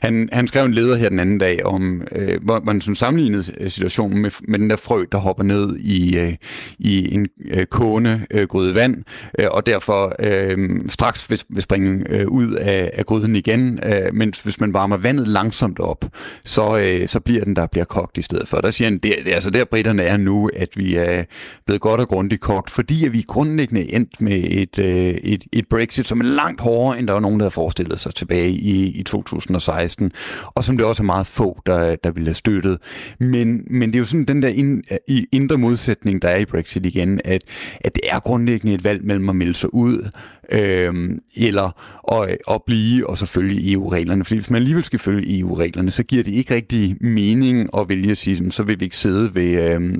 [0.01, 3.43] Han, han skrev en leder her den anden dag om, øh, hvor man sådan sammenlignede
[3.59, 6.33] øh, situationen med, med den der frø, der hopper ned i, øh,
[6.79, 9.03] i en øh, kogende øh, gryde vand,
[9.39, 10.57] øh, og derfor øh,
[10.89, 14.97] straks vil, vil springe øh, ud af, af gryden igen, øh, mens hvis man varmer
[14.97, 16.05] vandet langsomt op,
[16.43, 18.57] så, øh, så bliver den der bliver kogt i stedet for.
[18.57, 21.23] Der siger han, det, det er altså der britterne er nu, at vi er
[21.65, 23.21] blevet godt og grundigt kogt, fordi at vi
[23.57, 27.19] grundlæggende endt med et, øh, et, et Brexit, som er langt hårdere, end der var
[27.19, 30.11] nogen, der havde forestillet sig tilbage i, i 2016,
[30.45, 32.77] og som det også er meget få, der, der ville have støttet.
[33.19, 36.45] Men, men det er jo sådan den der ind, i indre modsætning, der er i
[36.45, 37.41] Brexit igen, at,
[37.81, 40.09] at det er grundlæggende et valg mellem at melde sig ud,
[40.51, 40.93] øh,
[41.35, 41.71] eller
[42.13, 44.23] at, at blive og så følge EU-reglerne.
[44.23, 48.11] Fordi hvis man alligevel skal følge EU-reglerne, så giver det ikke rigtig mening at vælge
[48.11, 49.73] at sige, så vil vi ikke sidde ved...
[49.73, 49.97] Øh,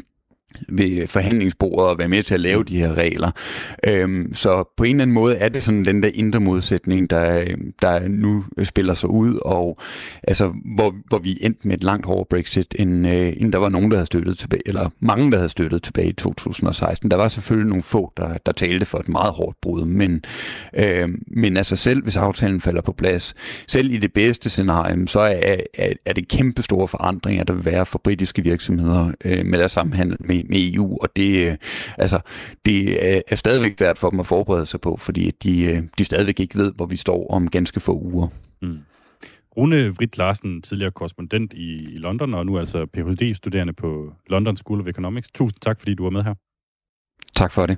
[0.70, 3.32] ved forhandlingsbordet og være med til at lave de her regler.
[3.88, 7.46] Øhm, så på en eller anden måde er det sådan den der indre modsætning, der,
[7.82, 9.78] der nu spiller sig ud, og
[10.24, 13.70] altså, hvor, hvor vi endte med et langt hårdere Brexit, end, øh, end der var
[13.70, 17.12] nogen, der havde støttet tilbage, eller mange, der havde støttet tilbage i 2016.
[17.12, 20.24] Der var selvfølgelig nogle få, der, der talte for et meget hårdt brud, men,
[20.74, 23.36] øh, men altså selv hvis aftalen falder på plads,
[23.68, 27.66] selv i det bedste scenarie, så er, er, er det kæmpe store forandringer, der vil
[27.66, 31.58] være for britiske virksomheder øh, med deres samhandel med, med EU, og det, øh,
[31.98, 32.20] altså,
[32.66, 36.04] det er, er stadigvæk værd for dem at forberede sig på, fordi de, øh, de
[36.04, 38.28] stadigvæk ikke ved, hvor vi står om ganske få uger.
[38.62, 38.80] Mm.
[39.58, 44.82] Rune Vrit Larsen, tidligere korrespondent i, i London, og nu altså Ph.D.-studerende på London School
[44.82, 45.30] of Economics.
[45.34, 46.34] Tusind tak, fordi du var med her.
[47.36, 47.78] Tak for det.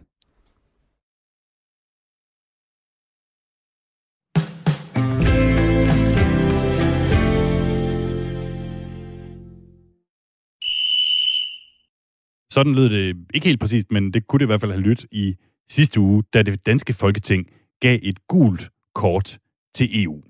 [12.54, 15.06] Sådan lød det ikke helt præcist, men det kunne det i hvert fald have lyttet
[15.12, 15.36] i
[15.70, 17.48] sidste uge, da det danske folketing
[17.80, 19.40] gav et gult kort
[19.74, 20.24] til EU.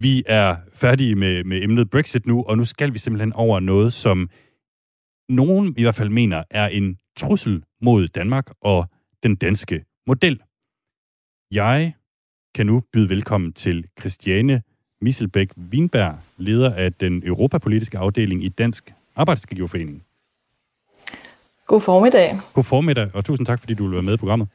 [0.00, 3.92] Vi er færdige med, med emnet Brexit nu, og nu skal vi simpelthen over noget,
[3.92, 4.30] som
[5.28, 8.90] nogen i hvert fald mener er en trussel mod Danmark og
[9.22, 10.42] den danske model.
[11.50, 11.92] Jeg
[12.54, 14.62] kan nu byde velkommen til Christiane
[15.00, 20.04] Misselbæk Winberg, leder af den europapolitiske afdeling i Dansk Arbejdsgiverforening.
[21.72, 22.30] God formiddag.
[22.54, 24.48] God formiddag, og tusind tak, fordi du vil være med i programmet.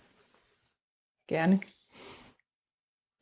[1.29, 1.59] Gerne.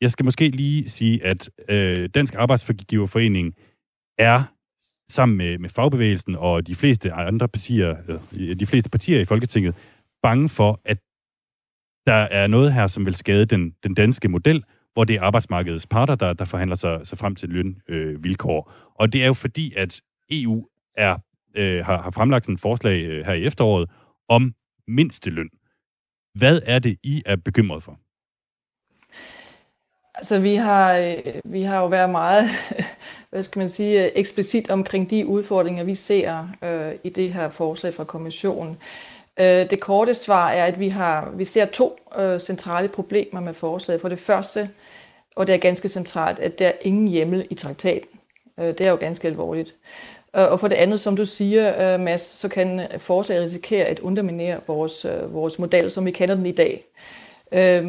[0.00, 3.54] Jeg skal måske lige sige, at øh, Dansk Arbejdsgiverforening
[4.18, 4.42] er
[5.10, 9.74] sammen med, med fagbevægelsen og de fleste andre partier, øh, de fleste partier i Folketinget,
[10.22, 10.98] bange for, at
[12.06, 15.86] der er noget her, som vil skade den, den danske model, hvor det er arbejdsmarkedets
[15.86, 18.70] parter, der, der forhandler sig, sig frem til lønvilkår.
[18.70, 20.66] Øh, og det er jo fordi, at EU
[20.96, 21.18] er,
[21.56, 23.90] øh, har, har fremlagt en forslag øh, her i efteråret
[24.28, 24.54] om
[24.88, 25.48] mindsteløn.
[26.34, 27.98] Hvad er det, I er bekymret for?
[30.14, 32.44] Altså, vi har, øh, vi har jo været meget,
[33.30, 37.94] hvad skal man sige, eksplicit omkring de udfordringer, vi ser øh, i det her forslag
[37.94, 38.76] fra kommissionen.
[39.40, 43.54] Øh, det korte svar er, at vi, har, vi ser to øh, centrale problemer med
[43.54, 44.00] forslaget.
[44.00, 44.70] For det første,
[45.36, 48.18] og det er ganske centralt, at der er ingen hjemmel i traktaten.
[48.58, 49.68] Øh, det er jo ganske alvorligt.
[49.68, 53.98] Øh, og for det andet, som du siger, øh, Mads, så kan forslaget risikere at
[53.98, 56.84] underminere vores, øh, vores model, som vi kender den i dag.
[57.52, 57.86] Øh,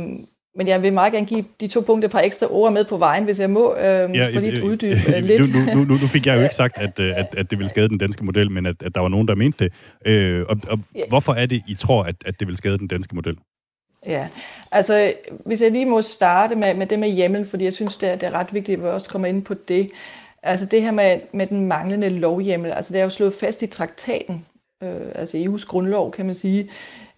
[0.57, 2.97] men jeg vil meget gerne give de to punkter et par ekstra ord med på
[2.97, 5.53] vejen, hvis jeg må, øh, ja, for lige at uddybe øh, lidt.
[5.75, 7.89] Nu, nu, nu, fik jeg jo ikke sagt, at, øh, at, at det vil skade
[7.89, 9.73] den danske model, men at, at der var nogen, der mente det.
[10.05, 11.01] Øh, og, og Ja.
[11.09, 13.37] hvorfor er det, I tror, at, at det vil skade den danske model?
[14.05, 14.27] Ja,
[14.71, 15.13] altså
[15.45, 18.15] hvis jeg lige må starte med, med det med hjemmel, fordi jeg synes, det er,
[18.15, 19.89] det er ret vigtigt, at vi også kommer ind på det.
[20.43, 23.67] Altså det her med, med den manglende lovhjemmel, altså det er jo slået fast i
[23.67, 24.45] traktaten,
[24.83, 26.63] øh, altså EU's grundlov, kan man sige,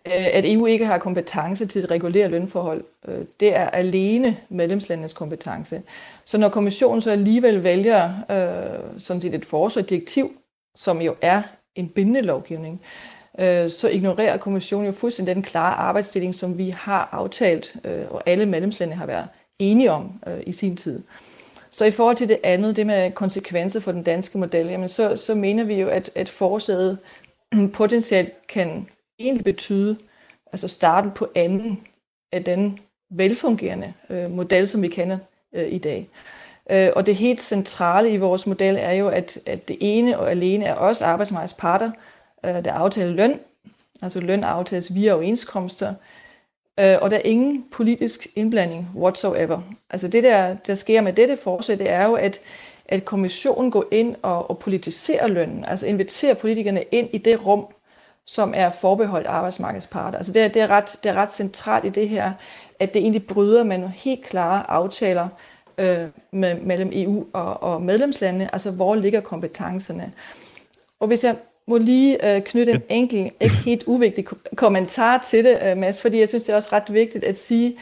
[0.06, 2.84] øh, at EU ikke har kompetence til at regulere lønforhold.
[3.08, 5.82] Øh, det er alene medlemslandenes kompetence.
[6.26, 10.32] Så når kommissionen så alligevel vælger øh, sådan set et foreslået direktiv,
[10.76, 11.42] som jo er
[11.76, 12.82] en bindende lovgivning,
[13.40, 18.24] øh, så ignorerer kommissionen jo fuldstændig den klare arbejdsdeling, som vi har aftalt, øh, og
[18.26, 19.28] alle medlemslande har været
[19.60, 21.04] enige om øh, i sin tid.
[21.70, 25.18] Så i forhold til det andet, det med konsekvenser for den danske model, jamen så,
[25.18, 26.98] så mener vi jo, at, at forsædet
[27.74, 28.88] potentielt kan
[29.20, 29.98] egentlig betyde,
[30.52, 31.88] altså starten på anden
[32.32, 32.80] af den
[33.12, 35.18] velfungerende øh, model, som vi kender
[35.56, 36.10] øh, i dag.
[36.72, 40.32] Øh, og det helt centrale i vores model er jo, at, at det ene og
[40.32, 41.92] alene er os arbejdsmarkedets parter,
[42.46, 43.40] øh, der aftaler løn,
[44.02, 45.96] altså løn aftales via overenskomster, øh,
[46.80, 49.62] Øh, og der er ingen politisk indblanding whatsoever.
[49.90, 52.42] Altså det, der, der sker med dette forslag, det er jo, at,
[52.86, 57.66] at kommissionen går ind og, og politiserer lønnen, altså inviterer politikerne ind i det rum,
[58.26, 60.18] som er forbeholdt arbejdsmarkedets parter.
[60.18, 62.32] Altså det er, det, er ret, det er ret centralt i det her,
[62.80, 65.28] at det egentlig bryder med nogle helt klare aftaler
[65.78, 70.12] øh, med, mellem EU og, og medlemslandene, altså hvor ligger kompetencerne.
[71.00, 71.36] Og hvis jeg
[71.70, 76.02] må lige øh, knytte en enkelt, ikke helt uvigtig ko- kommentar til det, øh, Mads,
[76.02, 77.76] fordi jeg synes, det er også ret vigtigt at sige,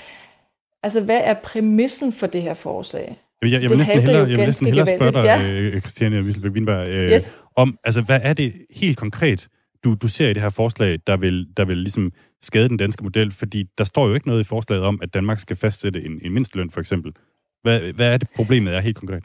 [0.83, 3.17] altså hvad er præmissen for det her forslag?
[3.41, 6.21] Jeg, jeg, Det vil næsten hellere, jeg vil næsten hellere spørge dig, gevaldigt, øh, Christiane
[6.23, 7.35] Wieselbæk Winberg, øh, Yes.
[7.55, 9.47] om, altså, hvad er det helt konkret,
[9.83, 12.11] du, du ser i det her forslag, der vil, der vil ligesom
[12.41, 13.31] skade den danske model?
[13.31, 16.33] Fordi der står jo ikke noget i forslaget om, at Danmark skal fastsætte en, en
[16.33, 17.11] mindsteløn, for eksempel.
[17.61, 19.23] Hvad, hvad er det problemet er helt konkret?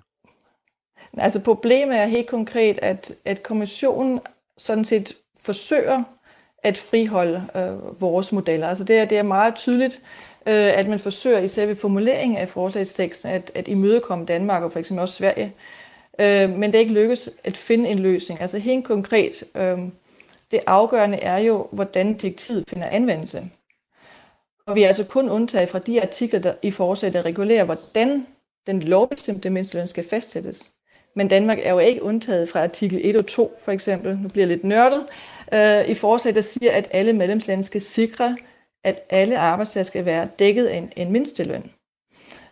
[1.19, 4.21] Altså problemet er helt konkret, at, at kommissionen
[4.63, 6.03] sådan set forsøger
[6.63, 8.69] at friholde øh, vores modeller.
[8.69, 10.01] Altså det er, det er meget tydeligt,
[10.47, 14.79] øh, at man forsøger i selve formuleringen af forslagsteksten at, at imødekomme Danmark og for
[14.79, 15.55] eksempel også Sverige.
[16.19, 18.41] Øh, men det er ikke lykkes at finde en løsning.
[18.41, 19.79] Altså helt konkret, øh,
[20.51, 23.51] det afgørende er jo, hvordan direktivet finder anvendelse.
[24.67, 28.27] Og vi er altså kun undtaget fra de artikler der, i forslaget, der regulerer, hvordan
[28.67, 30.71] den lovbestemte mindsteløn skal fastsættes.
[31.15, 34.19] Men Danmark er jo ikke undtaget fra artikel 1 og 2, for eksempel.
[34.19, 35.03] Nu bliver jeg lidt nørdet.
[35.55, 38.37] Øh, I forslaget, der siger, at alle medlemslande skal sikre,
[38.85, 41.71] at alle arbejdstager skal være dækket af en, en mindsteløn.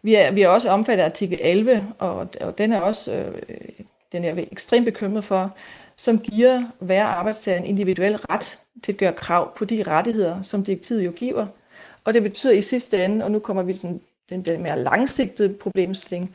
[0.02, 3.32] Vi er, vi er også omfattet af artikel 11, og, og den er også øh,
[4.12, 5.56] den er jeg ekstremt bekymret for,
[5.96, 10.64] som giver hver arbejdstager en individuel ret til at gøre krav på de rettigheder, som
[10.64, 11.46] direktivet jo giver.
[12.04, 14.00] Og det betyder i sidste ende, og nu kommer vi til den,
[14.30, 16.34] den, den mere langsigtede problemstilling,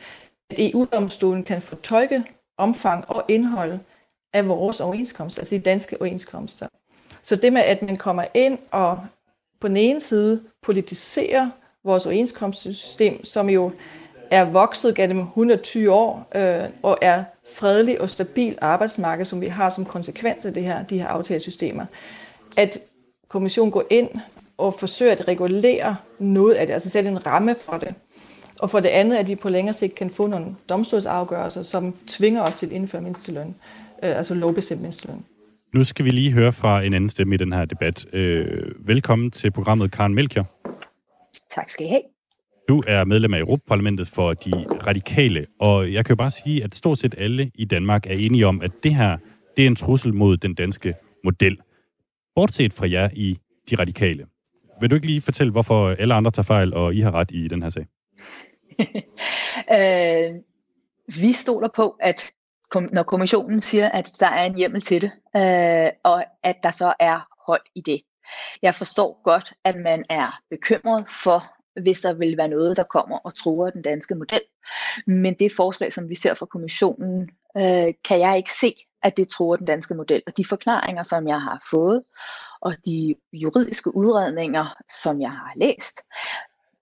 [0.49, 2.23] at EU-domstolen kan fortolke
[2.57, 3.79] omfang og indhold
[4.33, 6.67] af vores overenskomster, altså de danske overenskomster.
[7.21, 8.99] Så det med, at man kommer ind og
[9.61, 11.49] på den ene side politiserer
[11.83, 13.71] vores overenskomstsystem, som jo
[14.31, 17.23] er vokset gennem 120 år øh, og er
[17.53, 21.85] fredelig og stabil arbejdsmarked, som vi har som konsekvens af det her, de her aftalesystemer.
[22.57, 22.77] At
[23.29, 24.09] kommissionen går ind
[24.57, 27.95] og forsøger at regulere noget af det, altså sætte en ramme for det.
[28.59, 32.41] Og for det andet, at vi på længere sigt kan få nogle domstolsafgørelser, som tvinger
[32.41, 33.47] os til at indføre mindsteløn,
[34.03, 35.25] øh, altså lovbestemt mindsteløn.
[35.73, 38.05] Nu skal vi lige høre fra en anden stemme i den her debat.
[38.13, 40.45] Øh, velkommen til programmet Karen Melchior.
[41.55, 42.01] Tak skal I have.
[42.69, 44.51] Du er medlem af Europaparlamentet for de
[44.87, 48.47] radikale, og jeg kan jo bare sige, at stort set alle i Danmark er enige
[48.47, 49.17] om, at det her
[49.57, 50.93] det er en trussel mod den danske
[51.23, 51.57] model.
[52.35, 53.37] Bortset fra jer i
[53.69, 54.25] de radikale.
[54.81, 57.47] Vil du ikke lige fortælle, hvorfor alle andre tager fejl, og I har ret i
[57.47, 57.85] den her sag?
[59.77, 60.35] øh,
[61.21, 62.31] vi stoler på, at
[62.69, 66.71] kom, når kommissionen siger, at der er en hjemmel til det, øh, og at der
[66.71, 68.01] så er hold i det.
[68.61, 71.43] Jeg forstår godt, at man er bekymret for,
[71.81, 74.41] hvis der vil være noget, der kommer og truer den danske model.
[75.07, 79.27] Men det forslag, som vi ser fra kommissionen, øh, kan jeg ikke se, at det
[79.27, 80.21] truer den danske model.
[80.27, 82.03] Og de forklaringer, som jeg har fået,
[82.61, 86.01] og de juridiske udredninger, som jeg har læst,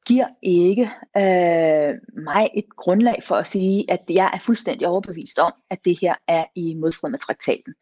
[0.06, 1.94] giver ikke øh,
[2.24, 6.16] mig et grundlag for at sige, at jeg er fuldstændig overbevist om, at det her
[6.28, 7.74] er i modstrid med traktaten.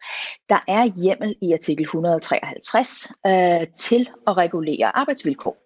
[0.49, 5.57] Der er hjemmel i artikel 153 øh, til at regulere arbejdsvilkår.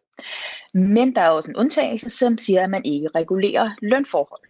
[0.73, 4.41] Men der er også en undtagelse, som siger, at man ikke regulerer lønforhold.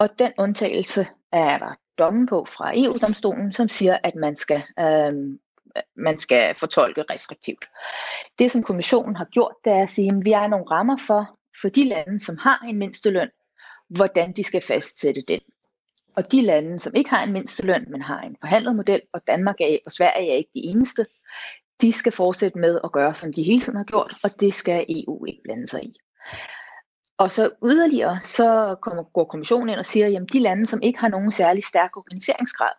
[0.00, 5.38] Og den undtagelse er der dommen på fra EU-domstolen, som siger, at man skal, øh,
[5.96, 7.68] man skal fortolke restriktivt.
[8.38, 11.38] Det, som kommissionen har gjort, det er at sige, at vi har nogle rammer for,
[11.60, 13.30] for de lande, som har en mindsteløn,
[13.88, 15.40] hvordan de skal fastsætte den.
[16.16, 19.60] Og de lande, som ikke har en mindsteløn, men har en forhandlet model, og Danmark
[19.60, 21.06] er, og Sverige er ikke de eneste,
[21.80, 24.86] de skal fortsætte med at gøre, som de hele tiden har gjort, og det skal
[24.88, 25.94] EU ikke blande sig i.
[27.18, 30.98] Og så yderligere, så kommer, går kommissionen ind og siger, at de lande, som ikke
[30.98, 32.72] har nogen særlig stærk organiseringsgrad,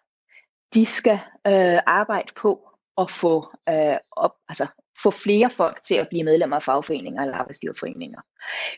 [0.73, 4.67] de skal øh, arbejde på at få, øh, op, altså,
[5.03, 8.21] få flere folk til at blive medlemmer af fagforeninger eller arbejdsgiverforeninger.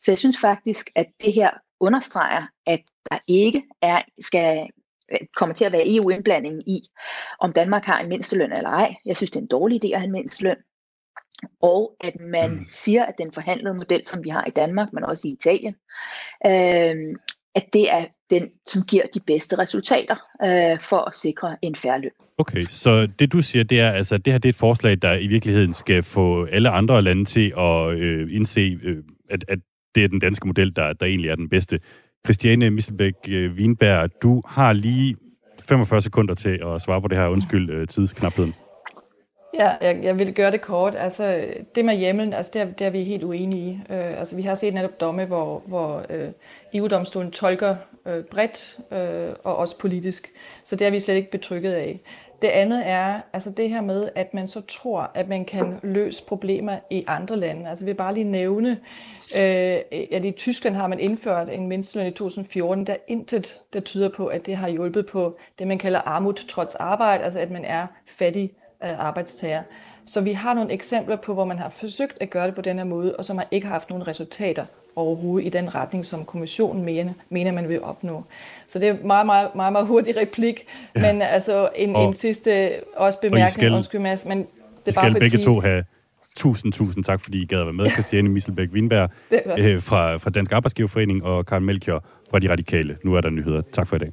[0.04, 4.68] Så jeg synes faktisk, at det her understreger, at der ikke er, skal
[5.36, 6.82] kommer til at være EU-indblanding i,
[7.40, 8.96] om Danmark har en mindsteløn eller ej.
[9.06, 10.58] Jeg synes, det er en dårlig idé at have en mindsteløn.
[11.62, 12.66] Og at man mm.
[12.68, 15.76] siger, at den forhandlede model, som vi har i Danmark, men også i Italien,
[16.46, 17.16] øh,
[17.58, 22.02] at det er den, som giver de bedste resultater øh, for at sikre en færre
[22.02, 22.12] løn.
[22.38, 24.98] Okay, så det du siger, det er altså, at det her det er et forslag,
[25.02, 28.98] der i virkeligheden skal få alle andre lande til at øh, indse, øh,
[29.30, 29.60] at, at
[29.96, 31.80] det er den danske model, der, der egentlig er den bedste.
[32.26, 35.16] Christiane Misselbæk øh, Wienberg, du har lige
[35.70, 37.28] 45 sekunder til at svare på det her.
[37.28, 38.54] Undskyld øh, tidsknapheden.
[39.60, 40.96] Ja, jeg, jeg vil gøre det kort.
[40.96, 41.46] Altså,
[41.76, 43.94] det med hjemmelen, altså, det, der det er vi helt uenige i.
[43.94, 46.30] Øh, altså, vi har set netop domme, hvor, hvor øh,
[46.74, 47.76] EU-domstolen tolker
[48.08, 50.32] øh, bredt øh, og også politisk.
[50.64, 52.00] Så det er vi slet ikke betrykket af.
[52.42, 56.24] Det andet er altså det her med, at man så tror, at man kan løse
[56.28, 57.70] problemer i andre lande.
[57.70, 58.70] Altså vi vil bare lige nævne,
[59.40, 59.78] øh,
[60.12, 62.88] at i Tyskland har man indført en mindsteløn i 2014.
[62.88, 66.36] Der er intet, der tyder på, at det har hjulpet på det, man kalder armut
[66.36, 69.62] trods arbejde, altså at man er fattig arbejdstager.
[70.06, 72.78] Så vi har nogle eksempler på, hvor man har forsøgt at gøre det på den
[72.78, 74.66] her måde, og som har ikke haft nogen resultater
[74.96, 78.24] overhovedet i den retning, som kommissionen mener, mener man vil opnå.
[78.68, 80.66] Så det er meget, meget, meget, meget hurtig replik,
[80.96, 81.02] ja.
[81.02, 84.48] men altså en, Og- en sidste også bemærkning, skal- undskyld Mads, men det er
[84.86, 85.84] bare skal for at begge sige, to have
[86.36, 87.90] tusind, tusind tak, fordi I gad at være med.
[87.90, 89.08] Christiane Misselbæk er
[89.48, 89.66] godt.
[89.66, 92.98] øh, fra, fra Dansk Arbejdsgiverforening og Karen Melchior fra De Radikale.
[93.04, 93.62] Nu er der nyheder.
[93.74, 94.12] Tak for i dag.